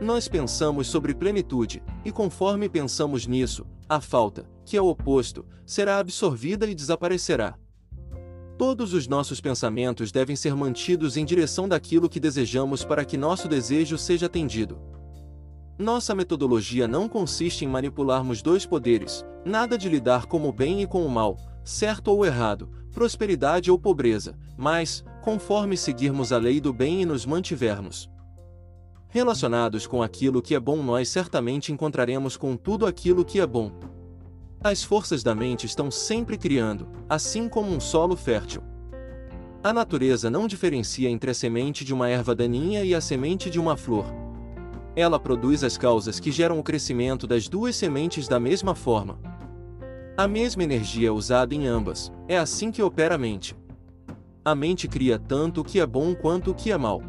Nós 0.00 0.28
pensamos 0.28 0.86
sobre 0.86 1.14
plenitude, 1.14 1.82
e 2.04 2.12
conforme 2.12 2.68
pensamos 2.68 3.26
nisso, 3.26 3.66
a 3.88 4.00
falta, 4.00 4.48
que 4.64 4.76
é 4.76 4.80
o 4.80 4.86
oposto, 4.86 5.44
será 5.66 5.98
absorvida 5.98 6.64
e 6.66 6.76
desaparecerá. 6.76 7.56
Todos 8.56 8.94
os 8.94 9.08
nossos 9.08 9.40
pensamentos 9.40 10.12
devem 10.12 10.36
ser 10.36 10.54
mantidos 10.54 11.16
em 11.16 11.24
direção 11.24 11.68
daquilo 11.68 12.08
que 12.08 12.20
desejamos 12.20 12.84
para 12.84 13.04
que 13.04 13.16
nosso 13.16 13.48
desejo 13.48 13.98
seja 13.98 14.26
atendido. 14.26 14.78
Nossa 15.76 16.14
metodologia 16.14 16.86
não 16.86 17.08
consiste 17.08 17.64
em 17.64 17.68
manipularmos 17.68 18.42
dois 18.42 18.64
poderes, 18.64 19.24
nada 19.44 19.76
de 19.76 19.88
lidar 19.88 20.26
com 20.26 20.48
o 20.48 20.52
bem 20.52 20.82
e 20.82 20.86
com 20.86 21.04
o 21.04 21.10
mal, 21.10 21.36
certo 21.64 22.08
ou 22.08 22.24
errado, 22.24 22.68
prosperidade 22.92 23.70
ou 23.70 23.78
pobreza, 23.78 24.36
mas, 24.56 25.04
conforme 25.22 25.76
seguirmos 25.76 26.32
a 26.32 26.38
lei 26.38 26.60
do 26.60 26.72
bem 26.72 27.02
e 27.02 27.06
nos 27.06 27.24
mantivermos 27.24 28.10
relacionados 29.12 29.86
com 29.86 30.02
aquilo 30.02 30.40
que 30.40 30.54
é 30.54 30.58
bom, 30.58 30.82
nós 30.82 31.06
certamente 31.10 31.70
encontraremos 31.70 32.34
com 32.34 32.56
tudo 32.56 32.86
aquilo 32.86 33.26
que 33.26 33.40
é 33.40 33.46
bom. 33.46 33.70
As 34.64 34.82
forças 34.82 35.22
da 35.22 35.34
mente 35.34 35.66
estão 35.66 35.90
sempre 35.90 36.38
criando, 36.38 36.88
assim 37.10 37.46
como 37.46 37.70
um 37.70 37.78
solo 37.78 38.16
fértil. 38.16 38.62
A 39.62 39.70
natureza 39.70 40.30
não 40.30 40.46
diferencia 40.46 41.10
entre 41.10 41.30
a 41.30 41.34
semente 41.34 41.84
de 41.84 41.92
uma 41.92 42.08
erva 42.08 42.34
daninha 42.34 42.84
e 42.84 42.94
a 42.94 43.02
semente 43.02 43.50
de 43.50 43.60
uma 43.60 43.76
flor. 43.76 44.06
Ela 44.96 45.20
produz 45.20 45.62
as 45.62 45.76
causas 45.76 46.18
que 46.18 46.32
geram 46.32 46.58
o 46.58 46.62
crescimento 46.62 47.26
das 47.26 47.48
duas 47.48 47.76
sementes 47.76 48.26
da 48.26 48.40
mesma 48.40 48.74
forma. 48.74 49.18
A 50.16 50.28
mesma 50.28 50.62
energia 50.62 51.08
é 51.08 51.10
usada 51.10 51.54
em 51.54 51.66
ambas, 51.66 52.12
é 52.28 52.38
assim 52.38 52.70
que 52.70 52.82
opera 52.82 53.14
a 53.14 53.18
mente. 53.18 53.56
A 54.44 54.54
mente 54.54 54.86
cria 54.86 55.18
tanto 55.18 55.60
o 55.62 55.64
que 55.64 55.80
é 55.80 55.86
bom 55.86 56.14
quanto 56.14 56.50
o 56.50 56.54
que 56.54 56.70
é 56.70 56.76
mal. 56.76 57.02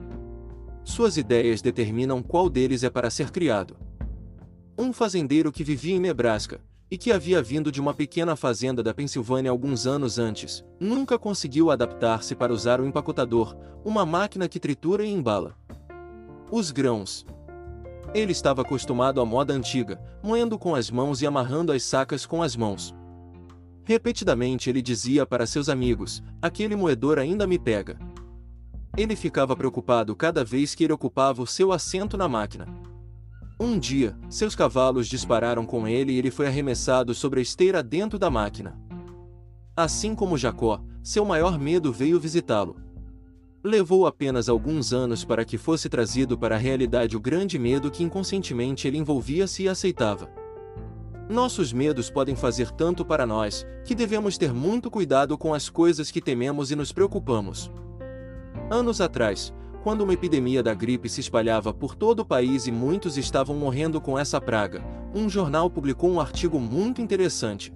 Suas 0.84 1.18
ideias 1.18 1.62
determinam 1.62 2.22
qual 2.22 2.50
deles 2.50 2.84
é 2.84 2.90
para 2.90 3.10
ser 3.10 3.32
criado. 3.32 3.76
Um 4.78 4.94
fazendeiro 4.94 5.52
que 5.52 5.64
vivia 5.64 5.96
em 5.96 6.00
Nebraska, 6.00 6.62
e 6.90 6.98
que 6.98 7.12
havia 7.12 7.42
vindo 7.42 7.72
de 7.72 7.82
uma 7.82 7.94
pequena 7.94 8.36
fazenda 8.36 8.84
da 8.84 8.94
Pensilvânia 8.94 9.50
alguns 9.50 9.88
anos 9.88 10.20
antes, 10.20 10.64
nunca 10.80 11.18
conseguiu 11.18 11.72
adaptar-se 11.72 12.36
para 12.36 12.54
usar 12.54 12.80
o 12.80 12.86
empacotador, 12.86 13.58
uma 13.84 14.06
máquina 14.06 14.48
que 14.48 14.60
tritura 14.60 15.04
e 15.04 15.12
embala 15.12 15.56
os 16.52 16.70
grãos, 16.70 17.26
ele 18.14 18.32
estava 18.32 18.62
acostumado 18.62 19.20
à 19.20 19.26
moda 19.26 19.54
antiga, 19.54 20.00
moendo 20.22 20.58
com 20.58 20.76
as 20.76 20.92
mãos 20.92 21.22
e 21.22 21.28
amarrando 21.28 21.72
as 21.72 21.84
sacas 21.84 22.26
com 22.26 22.42
as 22.42 22.56
mãos. 22.56 22.94
Repetidamente 23.84 24.70
ele 24.70 24.82
dizia 24.82 25.26
para 25.26 25.46
seus 25.46 25.68
amigos: 25.68 26.24
aquele 26.42 26.76
moedor 26.76 27.20
ainda 27.20 27.46
me 27.46 27.60
pega. 27.60 27.98
Ele 28.96 29.16
ficava 29.16 29.56
preocupado 29.56 30.16
cada 30.16 30.46
vez 30.46 30.76
que 30.76 30.84
ele 30.84 30.94
ocupava 30.94 31.42
o 31.42 31.48
seu 31.48 31.72
assento 31.72 32.16
na 32.16 32.30
máquina. 32.30 32.68
Um 33.60 33.80
dia, 33.80 34.16
seus 34.30 34.56
cavalos 34.56 35.08
dispararam 35.08 35.66
com 35.66 35.88
ele 35.88 36.14
e 36.14 36.18
ele 36.18 36.30
foi 36.30 36.48
arremessado 36.48 37.14
sobre 37.14 37.40
a 37.40 37.44
esteira 37.44 37.82
dentro 37.82 38.20
da 38.20 38.30
máquina. 38.30 38.78
Assim 39.76 40.14
como 40.14 40.38
Jacó, 40.38 40.80
seu 41.02 41.26
maior 41.26 41.58
medo 41.58 41.92
veio 41.92 42.20
visitá-lo. 42.20 42.76
Levou 43.66 44.06
apenas 44.06 44.50
alguns 44.50 44.92
anos 44.92 45.24
para 45.24 45.46
que 45.46 45.58
fosse 45.58 45.88
trazido 45.88 46.38
para 46.38 46.56
a 46.56 46.58
realidade 46.58 47.16
o 47.16 47.20
grande 47.20 47.58
medo 47.58 47.90
que 47.90 48.04
inconscientemente 48.04 48.90
ele 48.90 48.98
envolvia-se 48.98 49.64
e 49.64 49.70
aceitava. 49.70 50.30
Nossos 51.30 51.72
medos 51.72 52.10
podem 52.10 52.36
fazer 52.36 52.70
tanto 52.72 53.06
para 53.06 53.26
nós, 53.26 53.66
que 53.86 53.96
devemos 53.96 54.38
ter 54.38 54.54
muito 54.54 54.92
cuidado 54.92 55.38
com 55.38 55.54
as 55.54 55.70
coisas 55.70 56.12
que 56.12 56.20
tememos 56.20 56.72
e 56.72 56.76
nos 56.76 56.92
preocupamos. 56.92 57.72
Anos 58.70 59.00
atrás, 59.00 59.54
quando 59.82 60.02
uma 60.02 60.14
epidemia 60.14 60.62
da 60.62 60.74
gripe 60.74 61.08
se 61.08 61.22
espalhava 61.22 61.74
por 61.74 61.96
todo 61.96 62.20
o 62.20 62.26
país 62.26 62.68
e 62.68 62.72
muitos 62.72 63.18
estavam 63.18 63.56
morrendo 63.56 64.02
com 64.02 64.20
essa 64.20 64.42
praga, 64.42 64.84
um 65.16 65.30
jornal 65.30 65.70
publicou 65.70 66.12
um 66.12 66.20
artigo 66.20 66.60
muito 66.60 67.02
interessante. 67.02 67.74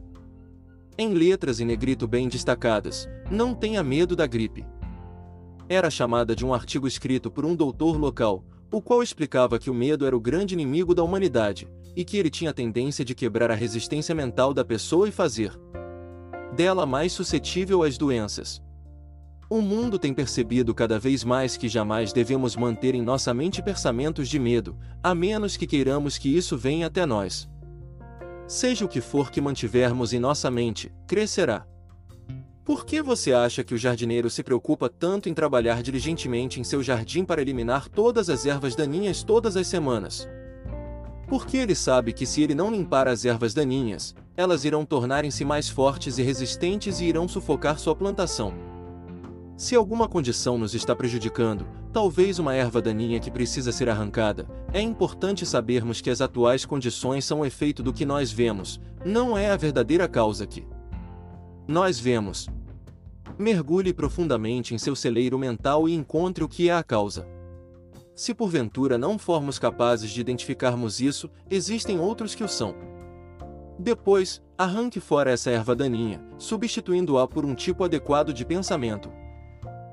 Em 0.97 1.13
letras 1.13 1.61
em 1.61 1.65
negrito 1.65 2.05
bem 2.05 2.27
destacadas, 2.27 3.07
não 3.31 3.55
tenha 3.55 3.81
medo 3.81 4.17
da 4.17 4.27
gripe 4.27 4.65
era 5.69 5.89
chamada 5.89 6.35
de 6.35 6.45
um 6.45 6.53
artigo 6.53 6.87
escrito 6.87 7.29
por 7.29 7.45
um 7.45 7.55
doutor 7.55 7.97
local, 7.97 8.43
o 8.71 8.81
qual 8.81 9.01
explicava 9.01 9.59
que 9.59 9.69
o 9.69 9.73
medo 9.73 10.05
era 10.05 10.15
o 10.15 10.19
grande 10.19 10.53
inimigo 10.53 10.93
da 10.93 11.03
humanidade, 11.03 11.67
e 11.95 12.05
que 12.05 12.17
ele 12.17 12.29
tinha 12.29 12.51
a 12.51 12.53
tendência 12.53 13.03
de 13.03 13.15
quebrar 13.15 13.49
a 13.51 13.55
resistência 13.55 14.13
mental 14.13 14.53
da 14.53 14.63
pessoa 14.63 15.07
e 15.07 15.11
fazer 15.11 15.57
dela 16.55 16.85
mais 16.85 17.11
suscetível 17.11 17.83
às 17.83 17.97
doenças. 17.97 18.61
O 19.49 19.61
mundo 19.61 19.97
tem 19.97 20.13
percebido 20.13 20.73
cada 20.73 20.99
vez 20.99 21.23
mais 21.23 21.55
que 21.55 21.69
jamais 21.69 22.11
devemos 22.11 22.55
manter 22.55 22.95
em 22.95 23.01
nossa 23.01 23.33
mente 23.33 23.61
pensamentos 23.61 24.27
de 24.27 24.39
medo, 24.39 24.77
a 25.01 25.15
menos 25.15 25.55
que 25.55 25.67
queiramos 25.67 26.17
que 26.17 26.35
isso 26.35 26.57
venha 26.57 26.87
até 26.87 27.05
nós. 27.05 27.47
Seja 28.47 28.83
o 28.83 28.87
que 28.87 28.99
for 28.99 29.31
que 29.31 29.39
mantivermos 29.39 30.13
em 30.13 30.19
nossa 30.19 30.49
mente, 30.49 30.91
crescerá. 31.05 31.65
Por 32.67 32.85
que 32.85 33.01
você 33.01 33.31
acha 33.31 33.63
que 33.63 33.73
o 33.73 33.77
jardineiro 33.77 34.29
se 34.29 34.43
preocupa 34.43 34.89
tanto 34.89 35.29
em 35.29 35.33
trabalhar 35.33 35.81
diligentemente 35.81 36.59
em 36.59 36.65
seu 36.65 36.83
jardim 36.83 37.23
para 37.23 37.41
eliminar 37.41 37.87
todas 37.87 38.29
as 38.29 38.45
ervas 38.45 38.75
daninhas 38.75 39.23
todas 39.23 39.55
as 39.55 39.67
semanas? 39.67 40.27
Porque 41.29 41.55
ele 41.55 41.73
sabe 41.73 42.11
que 42.11 42.25
se 42.25 42.43
ele 42.43 42.53
não 42.53 42.69
limpar 42.69 43.07
as 43.07 43.23
ervas 43.23 43.53
daninhas, 43.53 44.13
elas 44.35 44.65
irão 44.65 44.83
tornarem-se 44.83 45.45
mais 45.45 45.69
fortes 45.69 46.17
e 46.17 46.23
resistentes 46.23 46.99
e 46.99 47.05
irão 47.05 47.25
sufocar 47.25 47.79
sua 47.79 47.95
plantação. 47.95 48.53
Se 49.55 49.73
alguma 49.73 50.09
condição 50.09 50.57
nos 50.57 50.75
está 50.75 50.93
prejudicando, 50.93 51.65
talvez 51.93 52.37
uma 52.37 52.53
erva 52.53 52.81
daninha 52.81 53.21
que 53.21 53.31
precisa 53.31 53.71
ser 53.71 53.87
arrancada, 53.87 54.45
é 54.73 54.81
importante 54.81 55.45
sabermos 55.45 56.01
que 56.01 56.09
as 56.09 56.19
atuais 56.19 56.65
condições 56.65 57.23
são 57.23 57.39
o 57.39 57.45
efeito 57.45 57.81
do 57.81 57.93
que 57.93 58.05
nós 58.05 58.29
vemos, 58.29 58.77
não 59.05 59.37
é 59.37 59.51
a 59.51 59.55
verdadeira 59.55 60.05
causa 60.05 60.45
que 60.45 60.67
nós 61.67 61.99
vemos. 61.99 62.47
Mergulhe 63.37 63.93
profundamente 63.93 64.73
em 64.73 64.77
seu 64.77 64.95
celeiro 64.95 65.37
mental 65.37 65.87
e 65.87 65.93
encontre 65.93 66.43
o 66.43 66.47
que 66.47 66.69
é 66.69 66.73
a 66.73 66.81
causa. 66.81 67.27
Se 68.15 68.33
porventura 68.33 68.97
não 68.97 69.19
formos 69.19 69.59
capazes 69.59 70.09
de 70.09 70.21
identificarmos 70.21 71.01
isso, 71.01 71.29
existem 71.49 71.99
outros 71.99 72.33
que 72.33 72.43
o 72.43 72.47
são. 72.47 72.73
Depois, 73.77 74.41
arranque 74.57 74.99
fora 74.99 75.29
essa 75.29 75.51
erva 75.51 75.75
daninha, 75.75 76.23
substituindo-a 76.37 77.27
por 77.27 77.45
um 77.45 77.53
tipo 77.53 77.83
adequado 77.83 78.33
de 78.33 78.43
pensamento. 78.43 79.11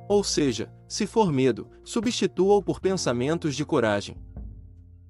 Ou 0.08 0.22
seja, 0.22 0.72
se 0.86 1.06
for 1.06 1.32
medo, 1.32 1.68
substitua-o 1.82 2.62
por 2.62 2.80
pensamentos 2.80 3.56
de 3.56 3.64
coragem. 3.64 4.16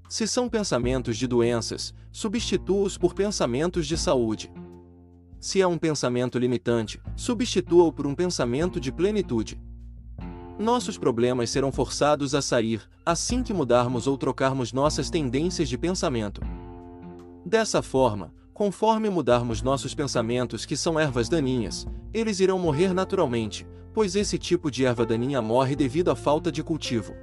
Se 0.08 0.26
são 0.26 0.48
pensamentos 0.48 1.16
de 1.16 1.26
doenças, 1.26 1.94
substitua-os 2.10 2.96
por 2.96 3.14
pensamentos 3.14 3.86
de 3.86 3.96
saúde. 3.96 4.50
Se 5.44 5.60
é 5.60 5.66
um 5.66 5.76
pensamento 5.76 6.38
limitante, 6.38 6.98
substitua-o 7.14 7.92
por 7.92 8.06
um 8.06 8.14
pensamento 8.14 8.80
de 8.80 8.90
plenitude. 8.90 9.60
Nossos 10.58 10.96
problemas 10.96 11.50
serão 11.50 11.70
forçados 11.70 12.34
a 12.34 12.40
sair, 12.40 12.80
assim 13.04 13.42
que 13.42 13.52
mudarmos 13.52 14.06
ou 14.06 14.16
trocarmos 14.16 14.72
nossas 14.72 15.10
tendências 15.10 15.68
de 15.68 15.76
pensamento. 15.76 16.40
Dessa 17.44 17.82
forma, 17.82 18.32
conforme 18.54 19.10
mudarmos 19.10 19.60
nossos 19.60 19.94
pensamentos 19.94 20.64
que 20.64 20.78
são 20.78 20.98
ervas 20.98 21.28
daninhas, 21.28 21.86
eles 22.14 22.40
irão 22.40 22.58
morrer 22.58 22.94
naturalmente, 22.94 23.66
pois 23.92 24.16
esse 24.16 24.38
tipo 24.38 24.70
de 24.70 24.86
erva 24.86 25.04
daninha 25.04 25.42
morre 25.42 25.76
devido 25.76 26.10
à 26.10 26.16
falta 26.16 26.50
de 26.50 26.62
cultivo. 26.62 27.14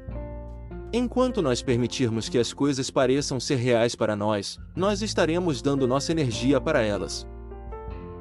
Enquanto 0.94 1.42
nós 1.42 1.64
permitirmos 1.64 2.30
que 2.30 2.38
as 2.38 2.54
coisas 2.54 2.92
pareçam 2.92 3.40
ser 3.40 3.56
reais 3.56 3.96
para 3.96 4.16
nós, 4.16 4.60
nós 4.76 5.02
estaremos 5.02 5.60
dando 5.60 5.88
nossa 5.88 6.12
energia 6.12 6.62
para 6.62 6.84
elas. 6.84 7.26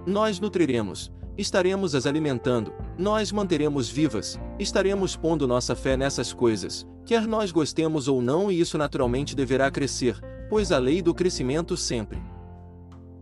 Nós 0.07 0.41
nutriremos, 0.41 1.13
estaremos 1.37 1.95
as 1.95 2.07
alimentando, 2.07 2.73
nós 2.99 3.31
manteremos 3.31 3.89
vivas, 3.89 4.41
estaremos 4.59 5.15
pondo 5.15 5.47
nossa 5.47 5.75
fé 5.75 5.97
nessas 5.97 6.33
coisas, 6.33 6.87
quer 7.05 7.27
nós 7.27 7.53
gostemos 7.53 8.09
ou 8.09 8.23
não, 8.23 8.51
e 8.51 8.61
isso 8.61 8.79
naturalmente 8.79 9.37
deverá 9.37 9.71
crescer, 9.71 10.19
pois 10.49 10.73
a 10.73 10.79
lei 10.79 11.03
do 11.03 11.15
crescimento 11.15 11.77
sempre 11.77 12.19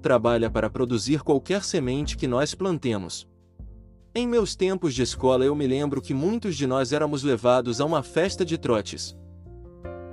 trabalha 0.00 0.48
para 0.48 0.70
produzir 0.70 1.22
qualquer 1.22 1.64
semente 1.64 2.16
que 2.16 2.28
nós 2.28 2.54
plantemos. 2.54 3.28
Em 4.14 4.26
meus 4.26 4.54
tempos 4.54 4.94
de 4.94 5.02
escola 5.02 5.44
eu 5.44 5.54
me 5.54 5.66
lembro 5.66 6.00
que 6.00 6.14
muitos 6.14 6.56
de 6.56 6.66
nós 6.66 6.92
éramos 6.92 7.24
levados 7.24 7.80
a 7.80 7.84
uma 7.84 8.02
festa 8.02 8.44
de 8.44 8.56
trotes. 8.56 9.16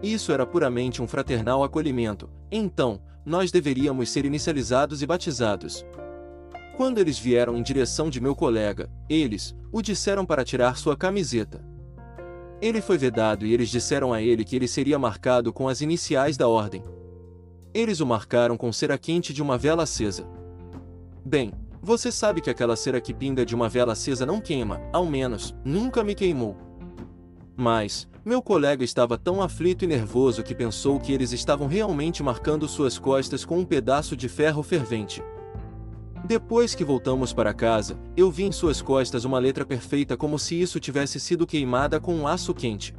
Isso 0.01 0.31
era 0.31 0.45
puramente 0.45 1.01
um 1.01 1.07
fraternal 1.07 1.63
acolhimento, 1.63 2.29
então, 2.51 2.99
nós 3.25 3.51
deveríamos 3.51 4.09
ser 4.09 4.25
inicializados 4.25 5.01
e 5.01 5.05
batizados. 5.05 5.85
Quando 6.77 6.97
eles 6.97 7.17
vieram 7.17 7.55
em 7.55 7.63
direção 7.63 8.09
de 8.09 8.19
meu 8.19 8.35
colega, 8.35 8.89
eles 9.09 9.55
o 9.71 9.81
disseram 9.81 10.25
para 10.25 10.43
tirar 10.43 10.75
sua 10.75 10.97
camiseta. 10.97 11.63
Ele 12.61 12.81
foi 12.81 12.97
vedado 12.97 13.45
e 13.45 13.53
eles 13.53 13.69
disseram 13.69 14.11
a 14.11 14.21
ele 14.21 14.43
que 14.43 14.57
ele 14.57 14.67
seria 14.67 14.99
marcado 14.99 15.53
com 15.53 15.69
as 15.69 15.79
iniciais 15.79 16.35
da 16.35 16.49
ordem. 16.49 16.83
Eles 17.73 18.01
o 18.01 18.05
marcaram 18.05 18.57
com 18.57 18.73
cera 18.73 18.97
quente 18.97 19.33
de 19.33 19.41
uma 19.41 19.57
vela 19.57 19.83
acesa. 19.83 20.27
Bem, 21.23 21.53
você 21.81 22.11
sabe 22.11 22.41
que 22.41 22.49
aquela 22.49 22.75
cera 22.75 22.99
que 22.99 23.13
pinga 23.13 23.45
de 23.45 23.55
uma 23.55 23.69
vela 23.69 23.93
acesa 23.93 24.25
não 24.25 24.41
queima, 24.41 24.81
ao 24.91 25.05
menos, 25.05 25.55
nunca 25.63 26.03
me 26.03 26.13
queimou. 26.13 26.57
Mas, 27.55 28.05
meu 28.25 28.41
colega 28.41 28.83
estava 28.83 29.17
tão 29.17 29.41
aflito 29.41 29.85
e 29.85 29.87
nervoso 29.87 30.43
que 30.43 30.53
pensou 30.53 30.99
que 30.99 31.13
eles 31.13 31.31
estavam 31.31 31.67
realmente 31.67 32.21
marcando 32.21 32.67
suas 32.67 32.99
costas 32.99 33.45
com 33.45 33.59
um 33.59 33.65
pedaço 33.65 34.15
de 34.15 34.27
ferro 34.27 34.61
fervente. 34.61 35.23
Depois 36.25 36.73
que 36.73 36.83
voltamos 36.83 37.31
para 37.31 37.53
casa, 37.53 37.99
eu 38.17 38.31
vi 38.31 38.45
em 38.45 38.51
suas 38.51 38.81
costas 38.81 39.25
uma 39.25 39.37
letra 39.37 39.63
perfeita 39.63 40.17
como 40.17 40.39
se 40.39 40.59
isso 40.59 40.79
tivesse 40.79 41.19
sido 41.19 41.45
queimada 41.45 41.99
com 41.99 42.15
um 42.15 42.27
aço 42.27 42.51
quente. 42.51 42.95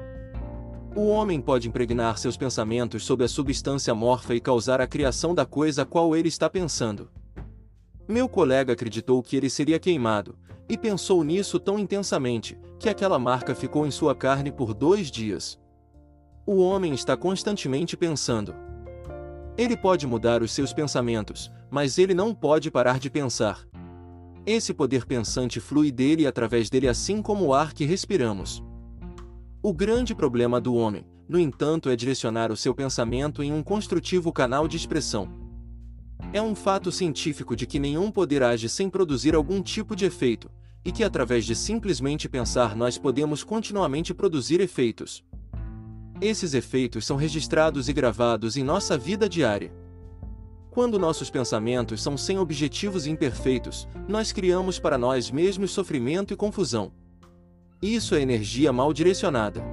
O 0.94 1.08
homem 1.08 1.40
pode 1.40 1.66
impregnar 1.68 2.18
seus 2.18 2.36
pensamentos 2.36 3.04
sob 3.04 3.24
a 3.24 3.28
substância 3.28 3.92
morfa 3.92 4.32
e 4.32 4.40
causar 4.40 4.80
a 4.80 4.86
criação 4.86 5.34
da 5.34 5.44
coisa 5.44 5.82
a 5.82 5.84
qual 5.84 6.14
ele 6.14 6.28
está 6.28 6.48
pensando. 6.48 7.10
Meu 8.06 8.28
colega 8.28 8.74
acreditou 8.74 9.20
que 9.24 9.36
ele 9.36 9.50
seria 9.50 9.80
queimado, 9.80 10.38
e 10.68 10.78
pensou 10.78 11.24
nisso 11.24 11.58
tão 11.58 11.80
intensamente, 11.80 12.56
que 12.78 12.88
aquela 12.88 13.18
marca 13.18 13.56
ficou 13.56 13.84
em 13.84 13.90
sua 13.90 14.14
carne 14.14 14.52
por 14.52 14.72
dois 14.72 15.10
dias. 15.10 15.58
O 16.46 16.58
homem 16.60 16.94
está 16.94 17.16
constantemente 17.16 17.96
pensando. 17.96 18.54
Ele 19.58 19.76
pode 19.76 20.06
mudar 20.06 20.44
os 20.44 20.52
seus 20.52 20.72
pensamentos, 20.72 21.50
mas 21.70 21.98
ele 21.98 22.14
não 22.14 22.34
pode 22.34 22.70
parar 22.70 22.98
de 22.98 23.10
pensar. 23.10 23.66
Esse 24.46 24.72
poder 24.72 25.04
pensante 25.06 25.58
flui 25.58 25.90
dele 25.90 26.22
e 26.22 26.26
através 26.26 26.70
dele 26.70 26.88
assim 26.88 27.20
como 27.20 27.46
o 27.46 27.54
ar 27.54 27.72
que 27.72 27.84
respiramos. 27.84 28.62
O 29.62 29.72
grande 29.72 30.14
problema 30.14 30.60
do 30.60 30.74
homem, 30.74 31.04
no 31.28 31.40
entanto, 31.40 31.90
é 31.90 31.96
direcionar 31.96 32.52
o 32.52 32.56
seu 32.56 32.72
pensamento 32.72 33.42
em 33.42 33.52
um 33.52 33.62
construtivo 33.62 34.32
canal 34.32 34.68
de 34.68 34.76
expressão. 34.76 35.28
É 36.32 36.40
um 36.40 36.54
fato 36.54 36.92
científico 36.92 37.56
de 37.56 37.66
que 37.66 37.80
nenhum 37.80 38.10
poder 38.10 38.42
age 38.42 38.68
sem 38.68 38.88
produzir 38.88 39.34
algum 39.34 39.60
tipo 39.60 39.96
de 39.96 40.04
efeito, 40.04 40.48
e 40.84 40.92
que 40.92 41.02
através 41.02 41.44
de 41.44 41.56
simplesmente 41.56 42.28
pensar 42.28 42.76
nós 42.76 42.96
podemos 42.96 43.42
continuamente 43.42 44.14
produzir 44.14 44.60
efeitos. 44.60 45.24
Esses 46.20 46.54
efeitos 46.54 47.04
são 47.04 47.16
registrados 47.16 47.88
e 47.88 47.92
gravados 47.92 48.56
em 48.56 48.62
nossa 48.62 48.96
vida 48.96 49.28
diária. 49.28 49.72
Quando 50.76 50.98
nossos 50.98 51.30
pensamentos 51.30 52.02
são 52.02 52.18
sem 52.18 52.38
objetivos 52.38 53.06
imperfeitos, 53.06 53.88
nós 54.06 54.30
criamos 54.30 54.78
para 54.78 54.98
nós 54.98 55.30
mesmos 55.30 55.70
sofrimento 55.70 56.34
e 56.34 56.36
confusão. 56.36 56.92
Isso 57.80 58.14
é 58.14 58.20
energia 58.20 58.70
mal 58.74 58.92
direcionada. 58.92 59.64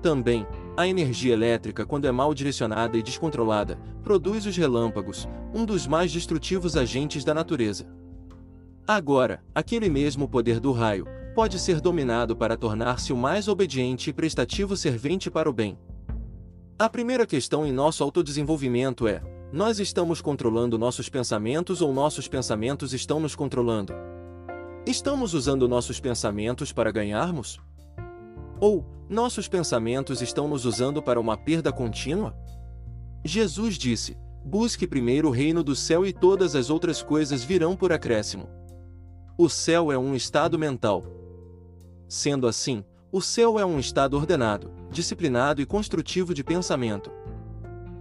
Também, 0.00 0.46
a 0.76 0.86
energia 0.86 1.32
elétrica, 1.32 1.84
quando 1.84 2.04
é 2.04 2.12
mal 2.12 2.32
direcionada 2.32 2.96
e 2.96 3.02
descontrolada, 3.02 3.76
produz 4.04 4.46
os 4.46 4.56
relâmpagos, 4.56 5.28
um 5.52 5.64
dos 5.64 5.84
mais 5.84 6.12
destrutivos 6.12 6.76
agentes 6.76 7.24
da 7.24 7.34
natureza. 7.34 7.84
Agora, 8.86 9.42
aquele 9.52 9.88
mesmo 9.88 10.28
poder 10.28 10.60
do 10.60 10.70
raio 10.70 11.08
pode 11.34 11.58
ser 11.58 11.80
dominado 11.80 12.36
para 12.36 12.56
tornar-se 12.56 13.12
o 13.12 13.16
mais 13.16 13.48
obediente 13.48 14.10
e 14.10 14.12
prestativo 14.12 14.76
servente 14.76 15.28
para 15.28 15.50
o 15.50 15.52
bem. 15.52 15.76
A 16.78 16.88
primeira 16.88 17.26
questão 17.26 17.66
em 17.66 17.72
nosso 17.72 18.04
autodesenvolvimento 18.04 19.08
é: 19.08 19.33
nós 19.54 19.78
estamos 19.78 20.20
controlando 20.20 20.76
nossos 20.76 21.08
pensamentos 21.08 21.80
ou 21.80 21.94
nossos 21.94 22.26
pensamentos 22.26 22.92
estão 22.92 23.20
nos 23.20 23.36
controlando? 23.36 23.92
Estamos 24.84 25.32
usando 25.32 25.68
nossos 25.68 26.00
pensamentos 26.00 26.72
para 26.72 26.90
ganharmos? 26.90 27.60
Ou, 28.58 28.84
nossos 29.08 29.46
pensamentos 29.46 30.20
estão 30.20 30.48
nos 30.48 30.64
usando 30.64 31.00
para 31.00 31.20
uma 31.20 31.36
perda 31.36 31.72
contínua? 31.72 32.36
Jesus 33.24 33.78
disse: 33.78 34.16
Busque 34.44 34.88
primeiro 34.88 35.28
o 35.28 35.30
reino 35.30 35.62
do 35.62 35.76
céu 35.76 36.04
e 36.04 36.12
todas 36.12 36.56
as 36.56 36.68
outras 36.68 37.00
coisas 37.00 37.44
virão 37.44 37.76
por 37.76 37.92
acréscimo. 37.92 38.48
O 39.38 39.48
céu 39.48 39.92
é 39.92 39.96
um 39.96 40.16
estado 40.16 40.58
mental. 40.58 41.04
Sendo 42.08 42.48
assim, 42.48 42.84
o 43.12 43.20
céu 43.20 43.56
é 43.56 43.64
um 43.64 43.78
estado 43.78 44.16
ordenado, 44.16 44.72
disciplinado 44.90 45.62
e 45.62 45.66
construtivo 45.66 46.34
de 46.34 46.42
pensamento. 46.42 47.12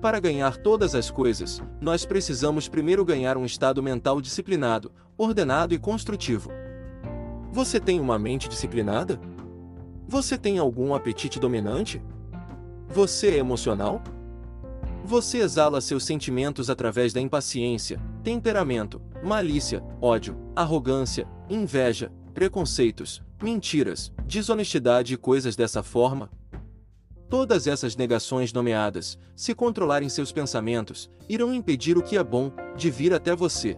Para 0.04 0.20
ganhar 0.20 0.58
todas 0.58 0.96
as 0.96 1.10
coisas, 1.10 1.64
nós 1.80 2.06
precisamos 2.06 2.68
primeiro 2.68 3.06
ganhar 3.06 3.38
um 3.38 3.46
estado 3.46 3.82
mental 3.82 4.20
disciplinado, 4.20 4.92
ordenado 5.18 5.74
e 5.74 5.80
construtivo. 5.80 6.52
Você 7.54 7.80
tem 7.80 8.02
uma 8.02 8.20
mente 8.20 8.50
disciplinada? 8.50 9.18
Você 10.06 10.38
tem 10.38 10.58
algum 10.58 10.94
apetite 10.94 11.40
dominante? 11.40 12.02
Você 12.90 13.28
é 13.30 13.38
emocional? 13.38 14.04
Você 15.06 15.38
exala 15.38 15.80
seus 15.80 16.04
sentimentos 16.04 16.70
através 16.70 17.14
da 17.14 17.22
impaciência, 17.22 17.98
temperamento, 18.22 19.02
malícia, 19.24 19.82
ódio, 20.02 20.36
arrogância, 20.54 21.26
inveja, 21.50 22.12
preconceitos, 22.34 23.24
mentiras, 23.42 24.12
desonestidade 24.28 25.14
e 25.14 25.18
coisas 25.18 25.56
dessa 25.56 25.82
forma? 25.82 26.30
Todas 27.34 27.66
essas 27.66 27.96
negações 27.96 28.54
nomeadas, 28.54 29.18
se 29.36 29.56
controlarem 29.56 30.08
seus 30.08 30.32
pensamentos, 30.32 31.10
irão 31.28 31.52
impedir 31.52 31.98
o 31.98 32.04
que 32.04 32.16
é 32.16 32.24
bom 32.24 32.52
de 32.78 32.92
vir 32.92 33.12
até 33.12 33.36
você. 33.36 33.76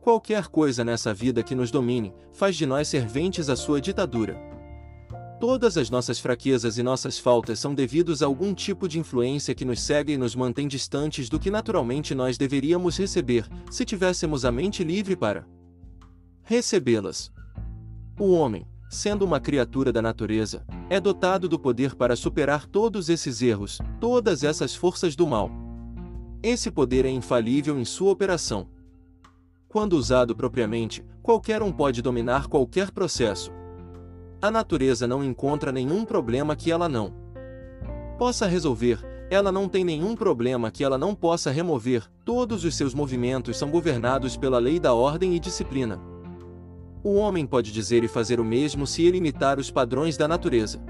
Qualquer 0.00 0.48
coisa 0.48 0.82
nessa 0.82 1.14
vida 1.14 1.44
que 1.44 1.54
nos 1.54 1.70
domine, 1.70 2.12
faz 2.32 2.56
de 2.56 2.66
nós 2.66 2.88
serventes 2.88 3.48
à 3.48 3.54
sua 3.54 3.80
ditadura. 3.80 4.36
Todas 5.38 5.78
as 5.78 5.90
nossas 5.90 6.18
fraquezas 6.18 6.76
e 6.76 6.82
nossas 6.82 7.20
faltas 7.20 7.60
são 7.60 7.72
devidos 7.72 8.20
a 8.20 8.26
algum 8.26 8.52
tipo 8.52 8.88
de 8.88 8.98
influência 8.98 9.54
que 9.54 9.64
nos 9.64 9.80
segue 9.80 10.14
e 10.14 10.18
nos 10.18 10.34
mantém 10.34 10.66
distantes 10.66 11.28
do 11.28 11.38
que 11.38 11.52
naturalmente 11.52 12.16
nós 12.16 12.36
deveríamos 12.36 12.98
receber, 12.98 13.46
se 13.70 13.84
tivéssemos 13.84 14.44
a 14.44 14.50
mente 14.50 14.82
livre 14.82 15.14
para 15.14 15.46
recebê-las. 16.42 17.30
O 18.18 18.32
homem, 18.32 18.66
sendo 18.96 19.24
uma 19.24 19.38
criatura 19.38 19.92
da 19.92 20.00
natureza, 20.00 20.64
é 20.88 20.98
dotado 20.98 21.48
do 21.48 21.58
poder 21.58 21.94
para 21.94 22.16
superar 22.16 22.66
todos 22.66 23.10
esses 23.10 23.42
erros, 23.42 23.78
todas 24.00 24.42
essas 24.42 24.74
forças 24.74 25.14
do 25.14 25.26
mal. 25.26 25.50
Esse 26.42 26.70
poder 26.70 27.04
é 27.04 27.10
infalível 27.10 27.78
em 27.78 27.84
sua 27.84 28.10
operação. 28.10 28.66
Quando 29.68 29.92
usado 29.92 30.34
propriamente, 30.34 31.04
qualquer 31.22 31.62
um 31.62 31.70
pode 31.70 32.00
dominar 32.00 32.46
qualquer 32.46 32.90
processo. 32.90 33.52
A 34.40 34.50
natureza 34.50 35.06
não 35.06 35.22
encontra 35.22 35.70
nenhum 35.70 36.04
problema 36.04 36.56
que 36.56 36.70
ela 36.70 36.88
não 36.88 37.12
possa 38.18 38.46
resolver, 38.46 38.98
ela 39.28 39.52
não 39.52 39.68
tem 39.68 39.84
nenhum 39.84 40.16
problema 40.16 40.70
que 40.70 40.82
ela 40.82 40.96
não 40.96 41.14
possa 41.14 41.50
remover, 41.50 42.04
todos 42.24 42.64
os 42.64 42.74
seus 42.74 42.94
movimentos 42.94 43.58
são 43.58 43.70
governados 43.70 44.38
pela 44.38 44.58
lei 44.58 44.80
da 44.80 44.94
ordem 44.94 45.34
e 45.34 45.38
disciplina. 45.38 46.15
O 47.06 47.14
homem 47.14 47.46
pode 47.46 47.70
dizer 47.70 48.02
e 48.02 48.08
fazer 48.08 48.40
o 48.40 48.44
mesmo 48.44 48.84
se 48.84 49.04
ele 49.04 49.18
imitar 49.18 49.60
os 49.60 49.70
padrões 49.70 50.16
da 50.16 50.26
natureza. 50.26 50.84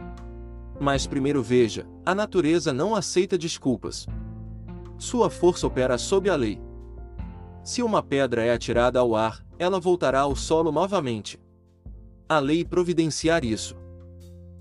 Mas 0.81 1.07
primeiro 1.07 1.43
veja, 1.43 1.87
a 2.07 2.15
natureza 2.15 2.73
não 2.73 2.95
aceita 2.95 3.37
desculpas. 3.37 4.07
Sua 4.97 5.29
força 5.29 5.67
opera 5.67 5.99
sob 5.99 6.31
a 6.31 6.35
lei. 6.35 6.59
Se 7.63 7.83
uma 7.83 8.03
pedra 8.03 8.43
é 8.43 8.51
atirada 8.51 8.99
ao 8.99 9.15
ar, 9.15 9.45
ela 9.59 9.79
voltará 9.79 10.21
ao 10.21 10.35
solo 10.35 10.73
novamente. 10.73 11.39
A 12.27 12.39
lei 12.39 12.65
providenciar 12.65 13.45
isso. 13.45 13.77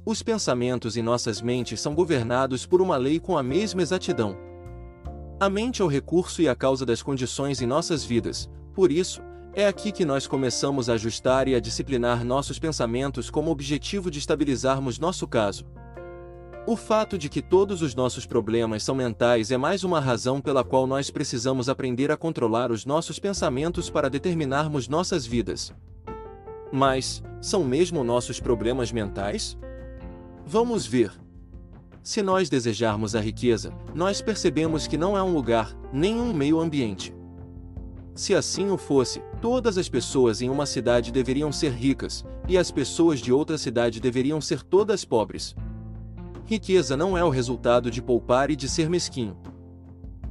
Os 0.06 0.22
pensamentos 0.22 0.98
em 0.98 1.02
nossas 1.02 1.42
mentes 1.42 1.80
são 1.80 1.96
governados 1.96 2.66
por 2.66 2.82
uma 2.82 2.98
lei 2.98 3.18
com 3.18 3.38
a 3.38 3.42
mesma 3.42 3.82
exatidão. 3.82 4.36
A 5.40 5.50
mente 5.50 5.82
é 5.82 5.86
o 5.86 5.88
recurso 5.88 6.42
e 6.42 6.50
a 6.50 6.56
causa 6.56 6.86
das 6.86 7.02
condições 7.02 7.62
em 7.62 7.66
nossas 7.66 8.04
vidas, 8.04 8.50
por 8.74 8.92
isso, 8.92 9.22
é 9.56 9.66
aqui 9.66 9.90
que 9.90 10.04
nós 10.04 10.28
começamos 10.28 10.90
a 10.90 10.94
ajustar 10.94 11.48
e 11.48 11.56
a 11.56 11.62
disciplinar 11.62 12.26
nossos 12.26 12.60
pensamentos 12.60 13.30
como 13.30 13.50
objetivo 13.50 14.12
de 14.12 14.20
estabilizarmos 14.20 15.00
nosso 15.00 15.26
caso. 15.26 15.66
O 16.68 16.76
fato 16.76 17.18
de 17.18 17.30
que 17.30 17.42
todos 17.42 17.82
os 17.82 17.96
nossos 17.96 18.26
problemas 18.26 18.84
são 18.84 18.94
mentais 18.94 19.52
é 19.52 19.58
mais 19.58 19.86
uma 19.86 20.02
razão 20.02 20.42
pela 20.42 20.62
qual 20.62 20.86
nós 20.86 21.10
precisamos 21.10 21.70
aprender 21.70 22.12
a 22.12 22.18
controlar 22.18 22.70
os 22.70 22.86
nossos 22.86 23.18
pensamentos 23.18 23.90
para 23.90 24.10
determinarmos 24.10 24.90
nossas 24.90 25.26
vidas. 25.26 25.74
Mas, 26.70 27.24
são 27.40 27.64
mesmo 27.64 28.04
nossos 28.04 28.42
problemas 28.42 28.92
mentais? 28.92 29.58
Vamos 30.46 30.86
ver. 30.86 31.14
Se 32.04 32.22
nós 32.22 32.50
desejarmos 32.50 33.16
a 33.16 33.22
riqueza, 33.22 33.72
nós 33.94 34.22
percebemos 34.22 34.86
que 34.86 34.98
não 34.98 35.18
é 35.18 35.24
um 35.24 35.34
lugar, 35.34 35.74
nem 35.94 36.20
um 36.20 36.34
meio 36.34 36.60
ambiente. 36.60 37.16
Se 38.16 38.34
assim 38.34 38.70
o 38.70 38.78
fosse, 38.78 39.22
todas 39.42 39.78
as 39.78 39.90
pessoas 39.90 40.42
em 40.42 40.50
uma 40.50 40.66
cidade 40.66 41.12
deveriam 41.12 41.52
ser 41.52 41.74
ricas, 41.74 42.26
e 42.48 42.58
as 42.58 42.72
pessoas 42.72 43.20
de 43.20 43.34
outra 43.34 43.58
cidade 43.58 44.00
deveriam 44.00 44.40
ser 44.40 44.64
todas 44.64 45.04
pobres. 45.04 45.54
Riqueza 46.46 46.96
não 46.96 47.18
é 47.18 47.24
o 47.26 47.30
resultado 47.30 47.92
de 47.92 48.02
poupar 48.02 48.50
e 48.50 48.56
de 48.56 48.70
ser 48.70 48.90
mesquinho. 48.90 49.36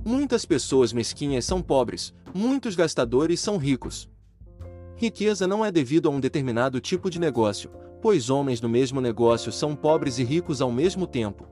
Muitas 0.02 0.46
pessoas 0.46 0.94
mesquinhas 0.94 1.44
são 1.44 1.60
pobres, 1.60 2.14
muitos 2.34 2.74
gastadores 2.74 3.38
são 3.40 3.58
ricos. 3.58 4.08
Riqueza 4.96 5.46
não 5.46 5.62
é 5.62 5.70
devido 5.70 6.08
a 6.08 6.10
um 6.10 6.20
determinado 6.20 6.80
tipo 6.80 7.10
de 7.10 7.20
negócio, 7.20 7.70
pois 8.00 8.30
homens 8.30 8.62
no 8.62 8.68
mesmo 8.68 8.98
negócio 8.98 9.52
são 9.52 9.76
pobres 9.76 10.18
e 10.18 10.24
ricos 10.24 10.62
ao 10.62 10.72
mesmo 10.72 11.06
tempo. 11.06 11.46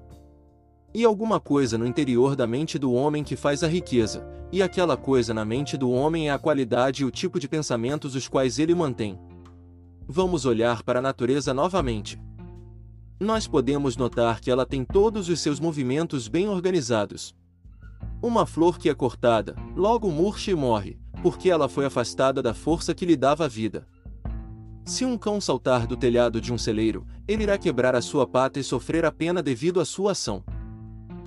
E 0.94 1.04
alguma 1.04 1.38
coisa 1.38 1.76
no 1.76 1.86
interior 1.86 2.34
da 2.34 2.46
mente 2.46 2.78
do 2.78 2.92
homem 2.92 3.22
que 3.22 3.36
faz 3.36 3.62
a 3.62 3.68
riqueza, 3.68 4.26
e 4.52 4.62
aquela 4.62 4.96
coisa 4.96 5.32
na 5.32 5.44
mente 5.44 5.76
do 5.76 5.90
homem 5.90 6.28
é 6.28 6.32
a 6.32 6.38
qualidade 6.38 7.02
e 7.02 7.04
o 7.04 7.10
tipo 7.10 7.40
de 7.40 7.48
pensamentos 7.48 8.14
os 8.14 8.28
quais 8.28 8.58
ele 8.58 8.74
mantém. 8.74 9.18
Vamos 10.06 10.44
olhar 10.44 10.82
para 10.82 10.98
a 10.98 11.02
natureza 11.02 11.54
novamente 11.54 12.20
nós 13.22 13.46
podemos 13.46 13.96
notar 13.96 14.40
que 14.40 14.50
ela 14.50 14.66
tem 14.66 14.84
todos 14.84 15.28
os 15.28 15.40
seus 15.40 15.60
movimentos 15.60 16.28
bem 16.28 16.48
organizados. 16.48 17.34
Uma 18.20 18.44
flor 18.44 18.78
que 18.78 18.88
é 18.90 18.94
cortada, 18.94 19.54
logo 19.76 20.10
murcha 20.10 20.50
e 20.50 20.54
morre, 20.54 20.98
porque 21.22 21.48
ela 21.48 21.68
foi 21.68 21.86
afastada 21.86 22.42
da 22.42 22.52
força 22.52 22.94
que 22.94 23.06
lhe 23.06 23.16
dava 23.16 23.48
vida. 23.48 23.86
Se 24.84 25.04
um 25.04 25.16
cão 25.16 25.40
saltar 25.40 25.86
do 25.86 25.96
telhado 25.96 26.40
de 26.40 26.52
um 26.52 26.58
celeiro, 26.58 27.06
ele 27.26 27.44
irá 27.44 27.56
quebrar 27.56 27.94
a 27.94 28.02
sua 28.02 28.26
pata 28.26 28.58
e 28.58 28.64
sofrer 28.64 29.04
a 29.04 29.12
pena 29.12 29.40
devido 29.40 29.80
à 29.80 29.84
sua 29.84 30.12
ação. 30.12 30.44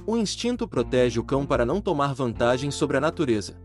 O 0.08 0.16
instinto 0.16 0.68
protege 0.68 1.20
o 1.20 1.24
cão 1.24 1.48
para 1.48 1.66
não 1.66 1.82
tomar 1.82 2.14
vantagem 2.14 2.70
sobre 2.70 2.96
a 2.96 3.02
natureza. 3.02 3.60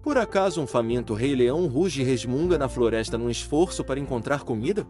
Por 0.00 0.16
acaso 0.16 0.62
um 0.62 0.66
faminto 0.66 1.12
rei-leão 1.12 1.66
ruge 1.66 2.02
e 2.02 2.04
resmunga 2.04 2.56
na 2.56 2.68
floresta 2.68 3.18
num 3.18 3.28
esforço 3.28 3.82
para 3.82 3.98
encontrar 3.98 4.44
comida? 4.44 4.86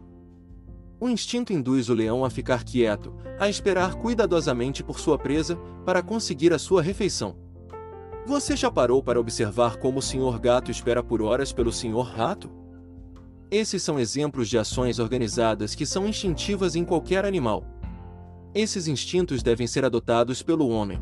O 0.99 1.09
instinto 1.09 1.51
induz 1.51 1.89
o 1.89 1.95
leão 1.95 2.23
a 2.23 2.29
ficar 2.29 2.63
quieto, 2.63 3.11
a 3.39 3.49
esperar 3.49 3.95
cuidadosamente 3.95 4.83
por 4.83 4.99
sua 4.99 5.17
presa, 5.17 5.57
para 5.83 6.03
conseguir 6.03 6.53
a 6.53 6.59
sua 6.59 6.83
refeição. 6.83 7.35
Você 8.27 8.55
já 8.55 8.69
parou 8.69 9.01
para 9.01 9.19
observar 9.19 9.77
como 9.77 9.97
o 9.97 10.01
senhor 10.01 10.39
gato 10.39 10.69
espera 10.69 11.01
por 11.01 11.23
horas 11.23 11.51
pelo 11.51 11.71
senhor 11.71 12.05
rato? 12.05 12.51
Esses 13.49 13.81
são 13.81 13.99
exemplos 13.99 14.47
de 14.47 14.59
ações 14.59 14.99
organizadas 14.99 15.73
que 15.73 15.87
são 15.87 16.07
instintivas 16.07 16.75
em 16.75 16.85
qualquer 16.85 17.25
animal. 17.25 17.65
Esses 18.53 18.85
instintos 18.85 19.41
devem 19.41 19.65
ser 19.65 19.85
adotados 19.85 20.43
pelo 20.43 20.67
homem. 20.67 21.01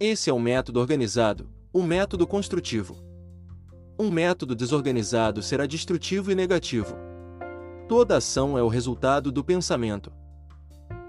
Esse 0.00 0.28
é 0.28 0.32
o 0.32 0.40
método 0.40 0.80
organizado, 0.80 1.48
o 1.72 1.84
método 1.84 2.26
construtivo. 2.26 2.96
Um 3.96 4.10
método 4.10 4.56
desorganizado 4.56 5.40
será 5.40 5.66
destrutivo 5.66 6.32
e 6.32 6.34
negativo. 6.34 6.96
Toda 7.88 8.16
ação 8.16 8.58
é 8.58 8.62
o 8.62 8.66
resultado 8.66 9.30
do 9.30 9.44
pensamento. 9.44 10.12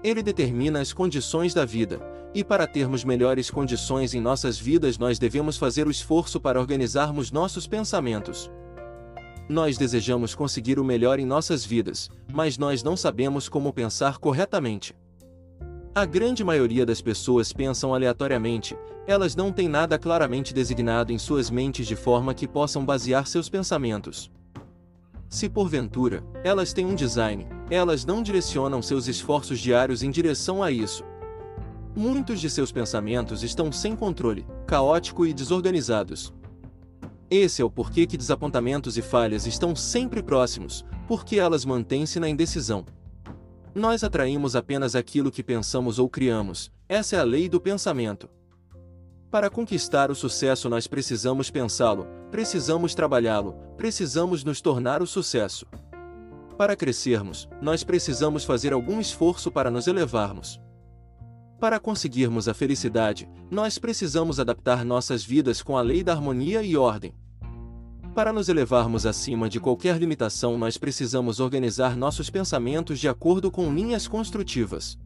Ele 0.04 0.22
determina 0.22 0.80
as 0.80 0.92
condições 0.92 1.52
da 1.52 1.64
vida, 1.64 2.00
e 2.32 2.44
para 2.44 2.64
termos 2.64 3.02
melhores 3.02 3.50
condições 3.50 4.14
em 4.14 4.20
nossas 4.20 4.56
vidas, 4.56 4.98
nós 4.98 5.18
devemos 5.18 5.58
fazer 5.58 5.84
o 5.84 5.90
esforço 5.90 6.40
para 6.40 6.60
organizarmos 6.60 7.32
nossos 7.32 7.66
pensamentos. 7.66 8.48
Nós 9.48 9.76
desejamos 9.76 10.32
conseguir 10.32 10.78
o 10.78 10.84
melhor 10.84 11.18
em 11.18 11.26
nossas 11.26 11.64
vidas, 11.64 12.08
mas 12.32 12.56
nós 12.56 12.84
não 12.84 12.96
sabemos 12.96 13.48
como 13.48 13.72
pensar 13.72 14.18
corretamente. 14.18 14.94
A 15.92 16.04
grande 16.04 16.44
maioria 16.44 16.86
das 16.86 17.02
pessoas 17.02 17.52
pensam 17.52 17.92
aleatoriamente, 17.92 18.76
elas 19.08 19.34
não 19.34 19.50
têm 19.50 19.68
nada 19.68 19.98
claramente 19.98 20.54
designado 20.54 21.12
em 21.12 21.18
suas 21.18 21.50
mentes 21.50 21.84
de 21.84 21.96
forma 21.96 22.32
que 22.32 22.46
possam 22.46 22.84
basear 22.84 23.26
seus 23.26 23.48
pensamentos. 23.48 24.30
Se 25.28 25.48
porventura, 25.48 26.22
elas 26.44 26.72
têm 26.72 26.86
um 26.86 26.94
design, 26.94 27.44
elas 27.68 28.04
não 28.04 28.22
direcionam 28.22 28.80
seus 28.80 29.08
esforços 29.08 29.58
diários 29.58 30.04
em 30.04 30.12
direção 30.12 30.62
a 30.62 30.70
isso. 30.70 31.02
Muitos 31.96 32.40
de 32.40 32.48
seus 32.48 32.70
pensamentos 32.70 33.42
estão 33.42 33.72
sem 33.72 33.96
controle, 33.96 34.46
caótico 34.68 35.26
e 35.26 35.34
desorganizados. 35.34 36.32
Esse 37.28 37.62
é 37.62 37.64
o 37.64 37.70
porquê 37.70 38.06
que 38.06 38.16
desapontamentos 38.16 38.96
e 38.96 39.02
falhas 39.02 39.44
estão 39.44 39.74
sempre 39.74 40.22
próximos, 40.22 40.84
porque 41.08 41.40
elas 41.40 41.64
mantêm-se 41.64 42.20
na 42.20 42.28
indecisão. 42.28 42.84
Nós 43.74 44.02
atraímos 44.02 44.56
apenas 44.56 44.96
aquilo 44.96 45.30
que 45.30 45.44
pensamos 45.44 46.00
ou 46.00 46.08
criamos, 46.08 46.72
essa 46.88 47.14
é 47.14 47.20
a 47.20 47.24
lei 47.24 47.48
do 47.48 47.60
pensamento. 47.60 48.28
Para 49.30 49.48
conquistar 49.48 50.10
o 50.10 50.14
sucesso, 50.14 50.68
nós 50.68 50.88
precisamos 50.88 51.50
pensá-lo, 51.50 52.04
precisamos 52.32 52.96
trabalhá-lo, 52.96 53.54
precisamos 53.76 54.42
nos 54.42 54.60
tornar 54.60 55.00
o 55.00 55.06
sucesso. 55.06 55.66
Para 56.58 56.74
crescermos, 56.74 57.48
nós 57.62 57.84
precisamos 57.84 58.44
fazer 58.44 58.72
algum 58.72 59.00
esforço 59.00 59.52
para 59.52 59.70
nos 59.70 59.86
elevarmos. 59.86 60.60
Para 61.60 61.78
conseguirmos 61.78 62.48
a 62.48 62.54
felicidade, 62.54 63.28
nós 63.50 63.78
precisamos 63.78 64.40
adaptar 64.40 64.84
nossas 64.84 65.22
vidas 65.22 65.62
com 65.62 65.78
a 65.78 65.82
lei 65.82 66.02
da 66.02 66.12
harmonia 66.12 66.60
e 66.60 66.76
ordem. 66.76 67.14
Para 68.14 68.32
nos 68.32 68.48
elevarmos 68.48 69.06
acima 69.06 69.48
de 69.48 69.60
qualquer 69.60 69.96
limitação, 69.96 70.58
nós 70.58 70.76
precisamos 70.76 71.38
organizar 71.38 71.96
nossos 71.96 72.28
pensamentos 72.28 72.98
de 72.98 73.08
acordo 73.08 73.52
com 73.52 73.72
linhas 73.72 74.08
construtivas. 74.08 74.98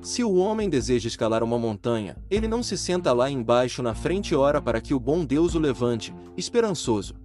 Se 0.00 0.22
o 0.22 0.36
homem 0.36 0.68
deseja 0.68 1.08
escalar 1.08 1.42
uma 1.42 1.58
montanha, 1.58 2.16
ele 2.30 2.46
não 2.46 2.62
se 2.62 2.78
senta 2.78 3.12
lá 3.12 3.28
embaixo 3.28 3.82
na 3.82 3.94
frente 3.94 4.30
e 4.30 4.36
ora 4.36 4.62
para 4.62 4.80
que 4.80 4.94
o 4.94 5.00
bom 5.00 5.24
Deus 5.24 5.56
o 5.56 5.58
levante, 5.58 6.14
esperançoso. 6.36 7.16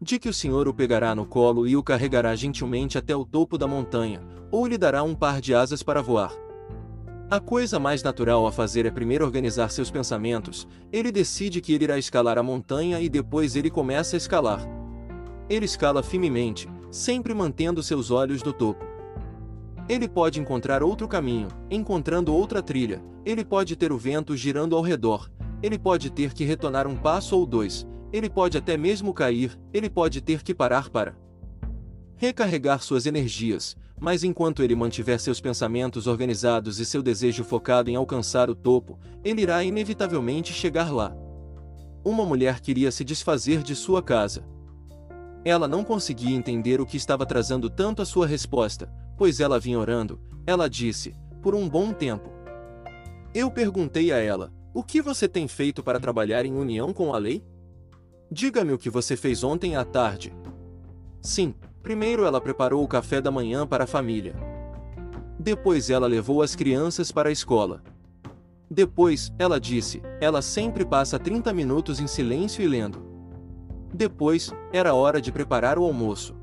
De 0.00 0.18
que 0.18 0.30
o 0.30 0.34
Senhor 0.34 0.66
o 0.66 0.72
pegará 0.72 1.14
no 1.14 1.26
colo 1.26 1.66
e 1.66 1.76
o 1.76 1.82
carregará 1.82 2.34
gentilmente 2.34 2.96
até 2.96 3.14
o 3.14 3.26
topo 3.26 3.58
da 3.58 3.66
montanha, 3.66 4.22
ou 4.50 4.66
lhe 4.66 4.78
dará 4.78 5.02
um 5.02 5.14
par 5.14 5.42
de 5.42 5.54
asas 5.54 5.82
para 5.82 6.00
voar. 6.00 6.32
A 7.30 7.38
coisa 7.38 7.78
mais 7.78 8.02
natural 8.02 8.44
a 8.44 8.50
fazer 8.50 8.86
é 8.86 8.90
primeiro 8.90 9.24
organizar 9.24 9.70
seus 9.70 9.88
pensamentos, 9.88 10.66
ele 10.92 11.12
decide 11.12 11.60
que 11.60 11.72
ele 11.72 11.84
irá 11.84 11.96
escalar 11.96 12.36
a 12.36 12.42
montanha 12.42 13.00
e 13.00 13.08
depois 13.08 13.54
ele 13.54 13.70
começa 13.70 14.16
a 14.16 14.18
escalar. 14.18 14.66
Ele 15.48 15.64
escala 15.64 16.02
firmemente, 16.02 16.68
sempre 16.90 17.32
mantendo 17.32 17.84
seus 17.84 18.10
olhos 18.10 18.42
no 18.42 18.52
topo. 18.52 18.84
Ele 19.88 20.08
pode 20.08 20.40
encontrar 20.40 20.82
outro 20.82 21.06
caminho, 21.06 21.46
encontrando 21.70 22.34
outra 22.34 22.60
trilha, 22.60 23.00
ele 23.24 23.44
pode 23.44 23.76
ter 23.76 23.92
o 23.92 23.98
vento 23.98 24.36
girando 24.36 24.74
ao 24.74 24.82
redor, 24.82 25.30
ele 25.62 25.78
pode 25.78 26.10
ter 26.10 26.34
que 26.34 26.42
retornar 26.42 26.88
um 26.88 26.96
passo 26.96 27.36
ou 27.36 27.46
dois, 27.46 27.86
ele 28.12 28.28
pode 28.28 28.58
até 28.58 28.76
mesmo 28.76 29.14
cair, 29.14 29.56
ele 29.72 29.88
pode 29.88 30.20
ter 30.20 30.42
que 30.42 30.52
parar 30.52 30.90
para 30.90 31.14
recarregar 32.16 32.82
suas 32.82 33.06
energias, 33.06 33.76
mas 34.00 34.24
enquanto 34.24 34.62
ele 34.62 34.74
mantiver 34.74 35.20
seus 35.20 35.40
pensamentos 35.40 36.06
organizados 36.06 36.80
e 36.80 36.86
seu 36.86 37.02
desejo 37.02 37.44
focado 37.44 37.90
em 37.90 37.96
alcançar 37.96 38.48
o 38.48 38.54
topo, 38.54 38.98
ele 39.22 39.42
irá 39.42 39.62
inevitavelmente 39.62 40.52
chegar 40.52 40.90
lá. 40.90 41.14
Uma 42.02 42.24
mulher 42.24 42.60
queria 42.60 42.90
se 42.90 43.04
desfazer 43.04 43.62
de 43.62 43.76
sua 43.76 44.02
casa. 44.02 44.42
Ela 45.44 45.68
não 45.68 45.84
conseguia 45.84 46.34
entender 46.34 46.80
o 46.80 46.86
que 46.86 46.96
estava 46.96 47.26
trazendo 47.26 47.68
tanto 47.68 48.00
a 48.00 48.06
sua 48.06 48.26
resposta, 48.26 48.90
pois 49.18 49.38
ela 49.38 49.60
vinha 49.60 49.78
orando, 49.78 50.18
ela 50.46 50.68
disse, 50.68 51.14
por 51.42 51.54
um 51.54 51.68
bom 51.68 51.92
tempo. 51.92 52.30
Eu 53.34 53.50
perguntei 53.50 54.12
a 54.12 54.16
ela: 54.16 54.50
O 54.72 54.82
que 54.82 55.02
você 55.02 55.28
tem 55.28 55.46
feito 55.46 55.82
para 55.82 56.00
trabalhar 56.00 56.44
em 56.44 56.54
união 56.54 56.92
com 56.92 57.14
a 57.14 57.18
lei? 57.18 57.44
Diga-me 58.32 58.72
o 58.72 58.78
que 58.78 58.88
você 58.88 59.16
fez 59.16 59.44
ontem 59.44 59.76
à 59.76 59.84
tarde. 59.84 60.32
Sim, 61.20 61.54
Primeiro 61.82 62.24
ela 62.24 62.40
preparou 62.40 62.84
o 62.84 62.88
café 62.88 63.20
da 63.20 63.30
manhã 63.30 63.66
para 63.66 63.84
a 63.84 63.86
família. 63.86 64.34
Depois 65.38 65.88
ela 65.88 66.06
levou 66.06 66.42
as 66.42 66.54
crianças 66.54 67.10
para 67.10 67.30
a 67.30 67.32
escola. 67.32 67.82
Depois, 68.70 69.32
ela 69.38 69.58
disse, 69.58 70.00
ela 70.20 70.42
sempre 70.42 70.84
passa 70.84 71.18
30 71.18 71.52
minutos 71.52 71.98
em 71.98 72.06
silêncio 72.06 72.62
e 72.62 72.68
lendo. 72.68 73.02
Depois, 73.92 74.52
era 74.72 74.94
hora 74.94 75.20
de 75.20 75.32
preparar 75.32 75.78
o 75.78 75.84
almoço. 75.84 76.36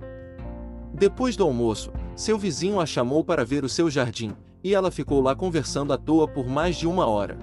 Depois 0.93 1.38
do 1.38 1.43
almoço, 1.43 1.93
seu 2.15 2.38
vizinho 2.38 2.80
a 2.80 2.86
chamou 2.86 3.23
para 3.23 3.45
ver 3.45 3.63
o 3.63 3.69
seu 3.69 3.89
jardim, 3.89 4.36
e 4.63 4.73
ela 4.73 4.91
ficou 4.91 5.21
lá 5.21 5.36
conversando 5.36 5.93
à 5.93 5.97
toa 5.97 6.28
por 6.28 6.47
mais 6.47 6.76
de 6.76 6.88
uma 6.88 7.06
hora. 7.06 7.38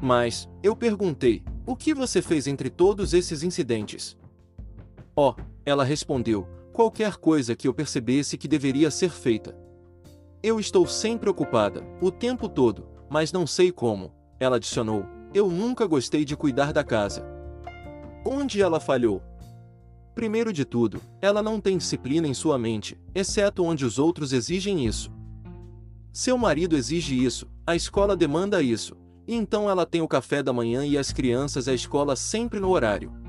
Mas, 0.00 0.48
eu 0.62 0.74
perguntei, 0.74 1.42
o 1.66 1.76
que 1.76 1.92
você 1.92 2.22
fez 2.22 2.46
entre 2.46 2.70
todos 2.70 3.12
esses 3.12 3.42
incidentes? 3.42 4.16
Oh, 5.14 5.34
ela 5.66 5.84
respondeu, 5.84 6.48
qualquer 6.80 7.18
coisa 7.18 7.54
que 7.54 7.68
eu 7.68 7.74
percebesse 7.74 8.38
que 8.38 8.48
deveria 8.48 8.90
ser 8.90 9.10
feita. 9.10 9.54
Eu 10.42 10.58
estou 10.58 10.86
sempre 10.86 11.28
ocupada, 11.28 11.84
o 12.00 12.10
tempo 12.10 12.48
todo, 12.48 12.88
mas 13.10 13.30
não 13.30 13.46
sei 13.46 13.70
como, 13.70 14.14
ela 14.40 14.56
adicionou. 14.56 15.04
Eu 15.34 15.50
nunca 15.50 15.86
gostei 15.86 16.24
de 16.24 16.34
cuidar 16.34 16.72
da 16.72 16.82
casa. 16.82 17.22
Onde 18.24 18.62
ela 18.62 18.80
falhou? 18.80 19.22
Primeiro 20.14 20.54
de 20.54 20.64
tudo, 20.64 21.02
ela 21.20 21.42
não 21.42 21.60
tem 21.60 21.76
disciplina 21.76 22.26
em 22.26 22.32
sua 22.32 22.58
mente, 22.58 22.98
exceto 23.14 23.62
onde 23.62 23.84
os 23.84 23.98
outros 23.98 24.32
exigem 24.32 24.86
isso. 24.86 25.12
Seu 26.10 26.38
marido 26.38 26.78
exige 26.78 27.22
isso, 27.22 27.46
a 27.66 27.76
escola 27.76 28.16
demanda 28.16 28.62
isso, 28.62 28.96
e 29.28 29.34
então 29.34 29.68
ela 29.68 29.84
tem 29.84 30.00
o 30.00 30.08
café 30.08 30.42
da 30.42 30.50
manhã 30.50 30.86
e 30.86 30.96
as 30.96 31.12
crianças 31.12 31.68
à 31.68 31.74
escola 31.74 32.16
sempre 32.16 32.58
no 32.58 32.70
horário. 32.70 33.19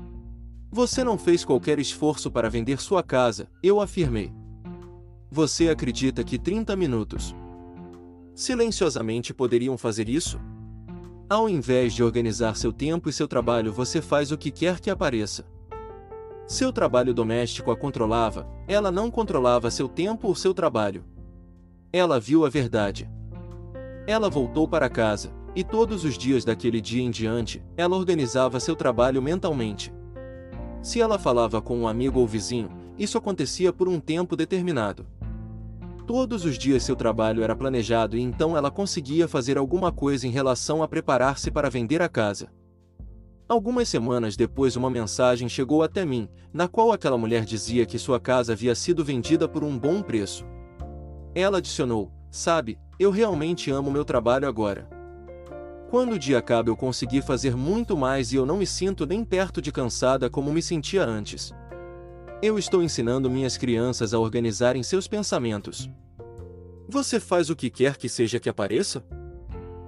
Você 0.74 1.04
não 1.04 1.18
fez 1.18 1.44
qualquer 1.44 1.78
esforço 1.78 2.30
para 2.30 2.48
vender 2.48 2.80
sua 2.80 3.02
casa, 3.02 3.46
eu 3.62 3.78
afirmei. 3.78 4.32
Você 5.30 5.68
acredita 5.68 6.24
que 6.24 6.38
30 6.38 6.74
minutos 6.74 7.36
silenciosamente 8.34 9.34
poderiam 9.34 9.76
fazer 9.76 10.08
isso? 10.08 10.40
Ao 11.28 11.46
invés 11.46 11.92
de 11.92 12.02
organizar 12.02 12.56
seu 12.56 12.72
tempo 12.72 13.10
e 13.10 13.12
seu 13.12 13.28
trabalho, 13.28 13.70
você 13.70 14.00
faz 14.00 14.32
o 14.32 14.38
que 14.38 14.50
quer 14.50 14.80
que 14.80 14.88
apareça. 14.88 15.44
Seu 16.46 16.72
trabalho 16.72 17.12
doméstico 17.12 17.70
a 17.70 17.76
controlava, 17.76 18.48
ela 18.66 18.90
não 18.90 19.10
controlava 19.10 19.70
seu 19.70 19.90
tempo 19.90 20.28
ou 20.28 20.34
seu 20.34 20.54
trabalho. 20.54 21.04
Ela 21.92 22.18
viu 22.18 22.46
a 22.46 22.48
verdade. 22.48 23.10
Ela 24.06 24.30
voltou 24.30 24.66
para 24.66 24.88
casa, 24.88 25.34
e 25.54 25.62
todos 25.62 26.02
os 26.02 26.16
dias 26.16 26.46
daquele 26.46 26.80
dia 26.80 27.02
em 27.02 27.10
diante, 27.10 27.62
ela 27.76 27.94
organizava 27.94 28.58
seu 28.58 28.74
trabalho 28.74 29.20
mentalmente. 29.20 29.92
Se 30.82 31.00
ela 31.00 31.16
falava 31.16 31.62
com 31.62 31.78
um 31.78 31.86
amigo 31.86 32.18
ou 32.18 32.26
vizinho, 32.26 32.68
isso 32.98 33.16
acontecia 33.16 33.72
por 33.72 33.88
um 33.88 34.00
tempo 34.00 34.34
determinado. 34.34 35.06
Todos 36.06 36.44
os 36.44 36.58
dias 36.58 36.82
seu 36.82 36.96
trabalho 36.96 37.44
era 37.44 37.54
planejado 37.54 38.16
e 38.16 38.20
então 38.20 38.56
ela 38.56 38.70
conseguia 38.70 39.28
fazer 39.28 39.56
alguma 39.56 39.92
coisa 39.92 40.26
em 40.26 40.30
relação 40.30 40.82
a 40.82 40.88
preparar-se 40.88 41.50
para 41.52 41.70
vender 41.70 42.02
a 42.02 42.08
casa. 42.08 42.50
Algumas 43.48 43.88
semanas 43.88 44.36
depois, 44.36 44.74
uma 44.74 44.90
mensagem 44.90 45.48
chegou 45.48 45.82
até 45.82 46.04
mim, 46.04 46.28
na 46.52 46.66
qual 46.66 46.90
aquela 46.90 47.16
mulher 47.16 47.44
dizia 47.44 47.86
que 47.86 47.98
sua 47.98 48.18
casa 48.18 48.52
havia 48.52 48.74
sido 48.74 49.04
vendida 49.04 49.46
por 49.48 49.62
um 49.62 49.78
bom 49.78 50.02
preço. 50.02 50.44
Ela 51.34 51.58
adicionou: 51.58 52.10
Sabe, 52.30 52.78
eu 52.98 53.10
realmente 53.10 53.70
amo 53.70 53.90
meu 53.90 54.04
trabalho 54.04 54.48
agora. 54.48 54.88
Quando 55.92 56.14
o 56.14 56.18
dia 56.18 56.38
acaba 56.38 56.70
eu 56.70 56.74
consegui 56.74 57.20
fazer 57.20 57.54
muito 57.54 57.98
mais 57.98 58.32
e 58.32 58.36
eu 58.36 58.46
não 58.46 58.56
me 58.56 58.66
sinto 58.66 59.04
nem 59.04 59.22
perto 59.22 59.60
de 59.60 59.70
cansada 59.70 60.30
como 60.30 60.50
me 60.50 60.62
sentia 60.62 61.04
antes. 61.04 61.52
Eu 62.40 62.58
estou 62.58 62.82
ensinando 62.82 63.28
minhas 63.28 63.58
crianças 63.58 64.14
a 64.14 64.18
organizarem 64.18 64.82
seus 64.82 65.06
pensamentos. 65.06 65.90
Você 66.88 67.20
faz 67.20 67.50
o 67.50 67.54
que 67.54 67.68
quer 67.68 67.98
que 67.98 68.08
seja 68.08 68.40
que 68.40 68.48
apareça? 68.48 69.04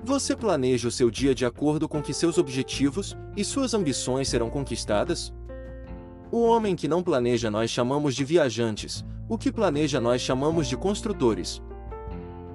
Você 0.05 0.37
planeja 0.37 0.89
o 0.89 0.91
seu 0.91 1.11
dia 1.11 1.35
de 1.35 1.47
acordo 1.47 1.89
com 1.89 2.03
que 2.03 2.13
seus 2.13 2.37
objetivos 2.37 3.17
e 3.35 3.43
suas 3.43 3.73
ambições 3.73 4.29
serão 4.29 4.51
conquistadas? 4.51 5.33
O 6.31 6.43
homem 6.43 6.77
que 6.77 6.87
não 6.87 7.03
planeja 7.03 7.51
nós 7.51 7.71
chamamos 7.71 8.15
de 8.15 8.27
viajantes, 8.27 9.03
o 9.27 9.39
que 9.39 9.51
planeja 9.51 10.03
nós 10.03 10.21
chamamos 10.21 10.69
de 10.69 10.77
construtores. 10.77 11.63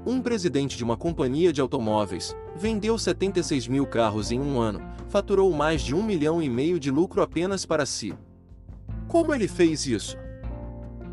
Um 0.06 0.22
presidente 0.22 0.78
de 0.78 0.84
uma 0.84 0.96
companhia 0.96 1.52
de 1.52 1.60
automóveis 1.60 2.36
vendeu 2.56 2.98
76 2.98 3.68
mil 3.68 3.86
carros 3.86 4.32
em 4.32 4.40
um 4.40 4.60
ano, 4.60 4.82
faturou 5.10 5.52
mais 5.52 5.82
de 5.82 5.94
um 5.94 6.02
milhão 6.02 6.42
e 6.42 6.50
meio 6.50 6.80
de 6.80 6.90
lucro 6.90 7.22
apenas 7.22 7.66
para 7.66 7.86
si. 7.86 8.14
Como 9.08 9.34
ele 9.34 9.48
fez 9.48 9.86
isso? 9.86 10.18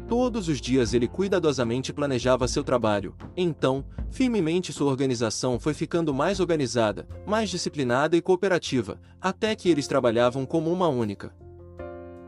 Todos 0.07 0.49
os 0.49 0.61
dias 0.61 0.95
ele 0.95 1.09
cuidadosamente 1.09 1.93
planejava 1.93 2.47
seu 2.47 2.63
trabalho, 2.63 3.13
então, 3.37 3.85
firmemente 4.09 4.73
sua 4.73 4.89
organização 4.89 5.59
foi 5.59 5.75
ficando 5.75 6.15
mais 6.15 6.39
organizada, 6.39 7.09
mais 7.27 7.51
disciplinada 7.51 8.17
e 8.17 8.23
cooperativa, 8.23 9.01
até 9.21 9.57
que 9.57 9.69
eles 9.69 9.89
trabalhavam 9.89 10.47
como 10.47 10.71
uma 10.71 10.87
única 10.87 11.35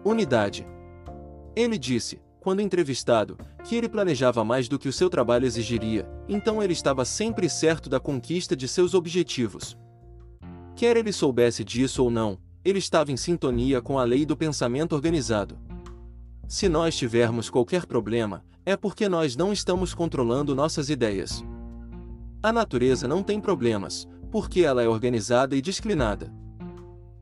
unidade. 0.05 0.67
Ele 1.55 1.79
disse, 1.79 2.21
quando 2.41 2.61
entrevistado, 2.61 3.37
que 3.65 3.75
ele 3.75 3.89
planejava 3.89 4.45
mais 4.45 4.69
do 4.69 4.79
que 4.79 4.89
o 4.89 4.93
seu 4.93 5.11
trabalho 5.11 5.47
exigiria, 5.47 6.09
então 6.29 6.63
ele 6.63 6.73
estava 6.73 7.05
sempre 7.05 7.49
certo 7.49 7.89
da 7.89 8.01
conquista 8.01 8.57
de 8.57 8.67
seus 8.67 8.95
objetivos. 8.95 9.77
Quer 10.77 10.97
ele 10.97 11.13
soubesse 11.13 11.65
disso 11.65 12.05
ou 12.05 12.11
não, 12.11 12.39
ele 12.65 12.79
estava 12.79 13.11
em 13.11 13.17
sintonia 13.17 13.81
com 13.81 13.99
a 13.99 14.05
lei 14.05 14.25
do 14.25 14.37
pensamento 14.37 14.95
organizado. 14.95 15.59
Se 16.47 16.69
nós 16.69 16.97
tivermos 16.97 17.51
qualquer 17.51 17.85
problema, 17.87 18.45
é 18.65 18.77
porque 18.77 19.09
nós 19.09 19.37
não 19.37 19.53
estamos 19.53 19.95
controlando 19.95 20.55
nossas 20.55 20.89
ideias. 20.89 21.45
A 22.43 22.53
natureza 22.53 23.09
não 23.09 23.23
tem 23.23 23.41
problemas, 23.41 24.07
porque 24.31 24.61
ela 24.61 24.83
é 24.83 24.89
organizada 24.89 25.57
e 25.57 25.61
disciplinada. 25.61 26.33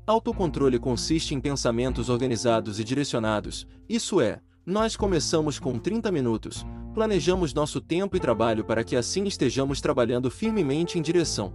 Autocontrole 0.06 0.78
consiste 0.78 1.34
em 1.34 1.40
pensamentos 1.40 2.08
organizados 2.08 2.78
e 2.78 2.84
direcionados, 2.84 3.66
isso 3.88 4.20
é, 4.20 4.40
nós 4.66 4.96
começamos 4.96 5.60
com 5.60 5.78
30 5.78 6.10
minutos, 6.10 6.66
planejamos 6.92 7.54
nosso 7.54 7.80
tempo 7.80 8.16
e 8.16 8.20
trabalho 8.20 8.64
para 8.64 8.82
que 8.82 8.96
assim 8.96 9.22
estejamos 9.22 9.80
trabalhando 9.80 10.28
firmemente 10.28 10.98
em 10.98 11.02
direção 11.02 11.54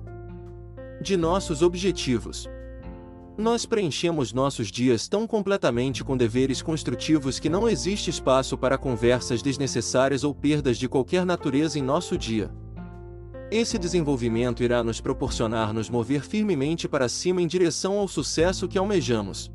de 1.01 1.17
nossos 1.17 1.61
objetivos. 1.61 2.47
Nós 3.37 3.65
preenchemos 3.65 4.31
nossos 4.31 4.71
dias 4.71 5.09
tão 5.09 5.27
completamente 5.27 6.05
com 6.05 6.15
deveres 6.15 6.61
construtivos 6.61 7.37
que 7.37 7.49
não 7.49 7.67
existe 7.67 8.09
espaço 8.09 8.57
para 8.57 8.77
conversas 8.77 9.41
desnecessárias 9.41 10.23
ou 10.23 10.33
perdas 10.33 10.77
de 10.77 10.87
qualquer 10.87 11.25
natureza 11.25 11.77
em 11.77 11.81
nosso 11.81 12.17
dia. 12.17 12.49
Esse 13.51 13.77
desenvolvimento 13.77 14.63
irá 14.63 14.81
nos 14.81 15.01
proporcionar 15.01 15.73
nos 15.73 15.89
mover 15.89 16.23
firmemente 16.23 16.87
para 16.87 17.09
cima 17.09 17.41
em 17.41 17.47
direção 17.47 17.97
ao 17.97 18.07
sucesso 18.07 18.69
que 18.69 18.77
almejamos. 18.77 19.51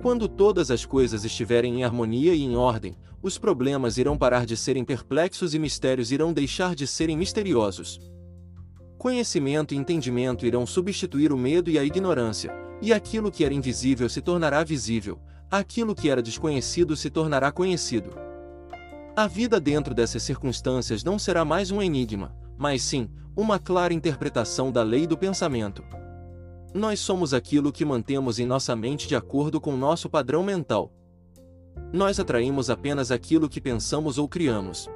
Quando 0.00 0.28
todas 0.28 0.70
as 0.70 0.84
coisas 0.84 1.24
estiverem 1.24 1.80
em 1.80 1.84
harmonia 1.84 2.32
e 2.32 2.42
em 2.42 2.56
ordem, 2.56 2.96
os 3.20 3.36
problemas 3.36 3.98
irão 3.98 4.16
parar 4.16 4.46
de 4.46 4.56
serem 4.56 4.84
perplexos 4.84 5.54
e 5.54 5.58
mistérios 5.58 6.12
irão 6.12 6.32
deixar 6.32 6.76
de 6.76 6.86
serem 6.86 7.16
misteriosos. 7.16 8.00
Conhecimento 8.96 9.74
e 9.74 9.76
entendimento 9.76 10.46
irão 10.46 10.64
substituir 10.64 11.32
o 11.32 11.36
medo 11.36 11.68
e 11.68 11.78
a 11.78 11.84
ignorância, 11.84 12.52
e 12.80 12.92
aquilo 12.92 13.30
que 13.30 13.44
era 13.44 13.52
invisível 13.52 14.08
se 14.08 14.20
tornará 14.20 14.62
visível, 14.62 15.18
aquilo 15.50 15.96
que 15.96 16.08
era 16.08 16.22
desconhecido 16.22 16.96
se 16.96 17.10
tornará 17.10 17.50
conhecido. 17.50 18.10
A 19.16 19.26
vida 19.26 19.58
dentro 19.58 19.94
dessas 19.94 20.22
circunstâncias 20.22 21.02
não 21.02 21.18
será 21.18 21.44
mais 21.44 21.72
um 21.72 21.82
enigma, 21.82 22.32
mas 22.56 22.82
sim, 22.82 23.10
uma 23.36 23.58
clara 23.58 23.92
interpretação 23.92 24.70
da 24.70 24.84
lei 24.84 25.08
do 25.08 25.18
pensamento. 25.18 25.82
Nós 26.78 27.00
somos 27.00 27.34
aquilo 27.34 27.72
que 27.72 27.84
mantemos 27.84 28.38
em 28.38 28.46
nossa 28.46 28.76
mente 28.76 29.08
de 29.08 29.16
acordo 29.16 29.60
com 29.60 29.76
nosso 29.76 30.08
padrão 30.08 30.44
mental. 30.44 30.92
Nós 31.92 32.20
atraímos 32.20 32.70
apenas 32.70 33.10
aquilo 33.10 33.48
que 33.48 33.60
pensamos 33.60 34.16
ou 34.16 34.28
criamos. 34.28 34.88